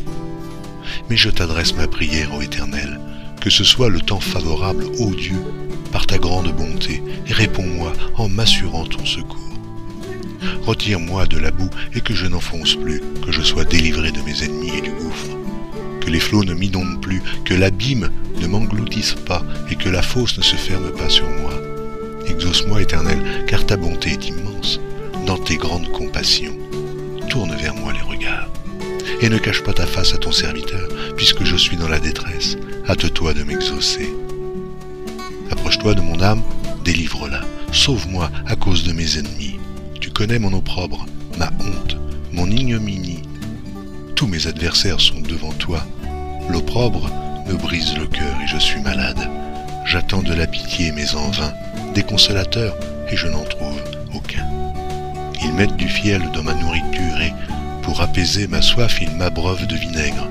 mais 1.08 1.16
je 1.16 1.30
t'adresse 1.30 1.74
ma 1.74 1.86
prière, 1.86 2.34
ô 2.34 2.42
Éternel, 2.42 3.00
que 3.40 3.48
ce 3.48 3.64
soit 3.64 3.88
le 3.88 4.02
temps 4.02 4.20
favorable, 4.20 4.84
ô 4.98 5.14
Dieu, 5.14 5.42
par 5.90 6.06
ta 6.06 6.18
grande 6.18 6.54
bonté, 6.54 7.02
et 7.26 7.32
réponds-moi 7.32 7.94
en 8.16 8.28
m'assurant 8.28 8.84
ton 8.84 9.06
secours. 9.06 9.56
Retire-moi 10.66 11.24
de 11.24 11.38
la 11.38 11.50
boue 11.50 11.70
et 11.94 12.02
que 12.02 12.12
je 12.12 12.26
n'enfonce 12.26 12.74
plus, 12.74 13.00
que 13.24 13.32
je 13.32 13.40
sois 13.40 13.64
délivré 13.64 14.12
de 14.12 14.20
mes 14.20 14.44
ennemis 14.44 14.76
et 14.76 14.82
du 14.82 14.90
gouffre. 14.90 15.30
Que 16.00 16.10
les 16.10 16.20
flots 16.20 16.44
ne 16.44 16.54
m'inondent 16.54 17.00
plus, 17.00 17.22
que 17.44 17.54
l'abîme 17.54 18.10
ne 18.40 18.46
m'engloutisse 18.46 19.14
pas 19.26 19.44
et 19.70 19.76
que 19.76 19.88
la 19.88 20.02
fosse 20.02 20.38
ne 20.38 20.42
se 20.42 20.56
ferme 20.56 20.90
pas 20.92 21.08
sur 21.08 21.28
moi. 21.28 21.52
Exauce-moi, 22.26 22.82
Éternel, 22.82 23.44
car 23.46 23.66
ta 23.66 23.76
bonté 23.76 24.10
est 24.10 24.28
immense. 24.28 24.80
Dans 25.26 25.38
tes 25.38 25.56
grandes 25.56 25.90
compassions, 25.92 26.56
tourne 27.28 27.54
vers 27.54 27.74
moi 27.74 27.92
les 27.92 28.00
regards. 28.00 28.48
Et 29.20 29.28
ne 29.28 29.38
cache 29.38 29.62
pas 29.62 29.72
ta 29.72 29.86
face 29.86 30.14
à 30.14 30.18
ton 30.18 30.32
serviteur, 30.32 30.88
puisque 31.16 31.44
je 31.44 31.56
suis 31.56 31.76
dans 31.76 31.88
la 31.88 32.00
détresse. 32.00 32.56
Hâte-toi 32.88 33.34
de 33.34 33.42
m'exaucer. 33.42 34.10
Approche-toi 35.50 35.94
de 35.94 36.00
mon 36.00 36.20
âme, 36.20 36.42
délivre-la. 36.84 37.42
Sauve-moi 37.72 38.30
à 38.46 38.56
cause 38.56 38.84
de 38.84 38.92
mes 38.92 39.18
ennemis. 39.18 39.58
Tu 40.00 40.10
connais 40.10 40.38
mon 40.38 40.52
opprobre, 40.52 41.06
ma 41.38 41.50
honte, 41.60 41.96
mon 42.32 42.50
ignominie. 42.50 43.22
Tous 44.20 44.26
mes 44.26 44.48
adversaires 44.48 45.00
sont 45.00 45.22
devant 45.22 45.52
toi. 45.54 45.82
L'opprobre 46.50 47.10
me 47.46 47.54
brise 47.54 47.96
le 47.96 48.06
cœur 48.06 48.36
et 48.44 48.46
je 48.46 48.58
suis 48.58 48.82
malade. 48.82 49.30
J'attends 49.86 50.20
de 50.20 50.34
la 50.34 50.46
pitié, 50.46 50.92
mais 50.92 51.14
en 51.14 51.30
vain, 51.30 51.54
des 51.94 52.02
consolateurs, 52.02 52.76
et 53.10 53.16
je 53.16 53.28
n'en 53.28 53.44
trouve 53.44 53.80
aucun. 54.14 54.46
Ils 55.42 55.54
mettent 55.54 55.78
du 55.78 55.88
fiel 55.88 56.20
dans 56.34 56.42
ma 56.42 56.52
nourriture 56.52 57.18
et, 57.22 57.32
pour 57.80 58.02
apaiser 58.02 58.46
ma 58.46 58.60
soif, 58.60 59.00
ils 59.00 59.10
m'abreuvent 59.16 59.66
de 59.66 59.74
vinaigre. 59.74 60.28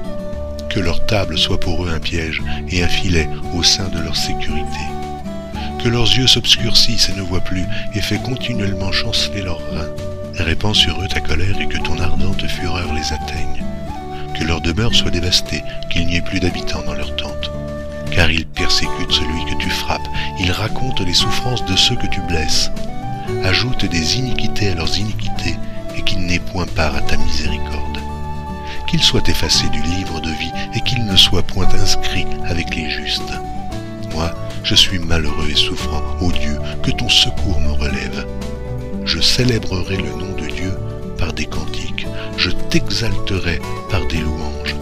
Que 0.69 0.79
leur 0.79 1.03
table 1.07 1.39
soit 1.39 1.59
pour 1.59 1.83
eux 1.83 1.89
un 1.89 1.99
piège 1.99 2.43
et 2.69 2.83
un 2.83 2.87
filet 2.87 3.27
au 3.55 3.63
sein 3.63 3.87
de 3.87 4.01
leur 4.01 4.15
sécurité. 4.15 4.85
Que 5.83 5.89
leurs 5.89 6.15
yeux 6.15 6.27
s'obscurcissent 6.27 7.09
et 7.09 7.17
ne 7.17 7.23
voient 7.23 7.39
plus, 7.39 7.65
et 7.95 8.01
fait 8.01 8.21
continuellement 8.21 8.91
chanceler 8.91 9.41
leurs 9.41 9.67
reins. 9.71 9.95
Répands 10.35 10.75
sur 10.75 11.01
eux 11.01 11.07
ta 11.07 11.21
colère 11.21 11.59
et 11.59 11.67
que 11.67 11.79
ton 11.79 11.97
ardente 11.97 12.45
fureur 12.45 12.93
les 12.93 13.13
atteigne. 13.13 13.65
Que 14.39 14.45
leur 14.45 14.61
demeure 14.61 14.95
soit 14.95 15.11
dévastée, 15.11 15.63
qu'il 15.89 16.07
n'y 16.07 16.15
ait 16.15 16.21
plus 16.21 16.39
d'habitants 16.39 16.83
dans 16.85 16.93
leur 16.93 17.13
tente. 17.17 17.51
Car 18.09 18.31
ils 18.31 18.47
persécutent 18.47 19.11
celui 19.11 19.45
que 19.45 19.61
tu 19.61 19.69
frappes, 19.69 20.07
ils 20.39 20.51
racontent 20.51 21.03
les 21.03 21.13
souffrances 21.13 21.65
de 21.65 21.75
ceux 21.75 21.95
que 21.95 22.07
tu 22.07 22.21
blesses. 22.21 22.71
Ajoute 23.43 23.85
des 23.85 24.17
iniquités 24.17 24.69
à 24.69 24.75
leurs 24.75 24.97
iniquités, 24.97 25.57
et 25.97 26.03
qu'ils 26.03 26.25
n'aient 26.25 26.39
point 26.39 26.67
part 26.67 26.95
à 26.95 27.01
ta 27.01 27.17
miséricorde. 27.17 27.99
Qu'ils 28.87 29.03
soient 29.03 29.27
effacés 29.27 29.69
du 29.69 29.81
livre 29.81 30.21
de 30.21 30.31
vie, 30.31 30.53
et 30.73 30.81
qu'ils 30.81 31.05
ne 31.05 31.17
soient 31.17 31.43
point 31.43 31.67
inscrits 31.73 32.25
avec 32.47 32.73
les 32.75 32.89
justes. 32.89 33.33
Moi, 34.13 34.31
je 34.63 34.75
suis 34.75 34.99
malheureux 34.99 35.49
et 35.51 35.55
souffrant, 35.55 36.01
ô 36.21 36.31
Dieu, 36.31 36.57
que 36.81 36.91
ton 36.91 37.09
secours 37.09 37.59
me 37.59 37.73
relève. 37.73 38.25
Je 39.05 39.19
célébrerai 39.19 39.97
le 39.97 40.11
nom 40.11 40.33
de 40.35 40.47
Dieu 40.47 40.73
par 41.17 41.33
des 41.33 41.45
cantiques, 41.45 41.88
je 42.39 42.51
t'exalterai 42.51 43.59
par 43.89 44.07
des 44.07 44.19
louanges. 44.19 44.75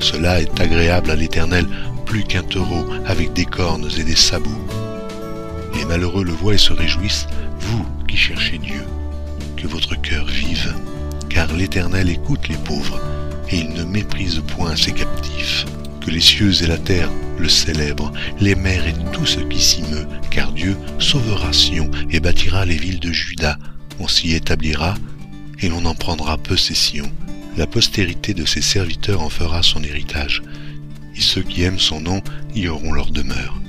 Cela 0.00 0.42
est 0.42 0.60
agréable 0.60 1.10
à 1.10 1.16
l'Éternel 1.16 1.66
plus 2.04 2.24
qu'un 2.24 2.42
taureau 2.42 2.84
avec 3.06 3.32
des 3.32 3.46
cornes 3.46 3.88
et 3.98 4.04
des 4.04 4.14
sabots. 4.14 4.66
Les 5.74 5.86
malheureux 5.86 6.24
le 6.24 6.32
voient 6.32 6.54
et 6.54 6.58
se 6.58 6.74
réjouissent, 6.74 7.26
vous 7.58 7.86
qui 8.06 8.18
cherchez 8.18 8.58
Dieu. 8.58 8.82
Que 9.56 9.66
votre 9.66 9.98
cœur 10.00 10.26
vive, 10.26 10.74
car 11.30 11.50
l'Éternel 11.54 12.10
écoute 12.10 12.48
les 12.48 12.56
pauvres, 12.56 13.00
et 13.50 13.60
il 13.60 13.70
ne 13.70 13.84
méprise 13.84 14.42
point 14.54 14.76
ses 14.76 14.92
captifs. 14.92 15.64
Que 16.02 16.10
les 16.10 16.20
cieux 16.20 16.62
et 16.62 16.66
la 16.66 16.78
terre 16.78 17.10
le 17.38 17.48
célèbrent, 17.48 18.12
les 18.40 18.54
mers 18.54 18.86
et 18.86 18.94
tout 19.12 19.26
ce 19.26 19.40
qui 19.40 19.60
s'y 19.60 19.82
meut, 19.84 20.06
car 20.30 20.52
Dieu 20.52 20.76
sauvera 20.98 21.50
Sion 21.54 21.90
et 22.10 22.20
bâtira 22.20 22.66
les 22.66 22.76
villes 22.76 23.00
de 23.00 23.10
Juda. 23.10 23.56
On 24.00 24.06
s'y 24.06 24.34
établira, 24.34 24.94
et 25.60 25.68
l'on 25.68 25.84
en 25.84 25.94
prendra 25.94 26.38
possession. 26.38 27.10
La 27.56 27.66
postérité 27.66 28.34
de 28.34 28.44
ses 28.44 28.62
serviteurs 28.62 29.22
en 29.22 29.30
fera 29.30 29.62
son 29.62 29.82
héritage, 29.82 30.42
et 31.16 31.20
ceux 31.20 31.42
qui 31.42 31.62
aiment 31.62 31.78
son 31.78 32.00
nom 32.00 32.22
y 32.54 32.68
auront 32.68 32.92
leur 32.92 33.10
demeure. 33.10 33.60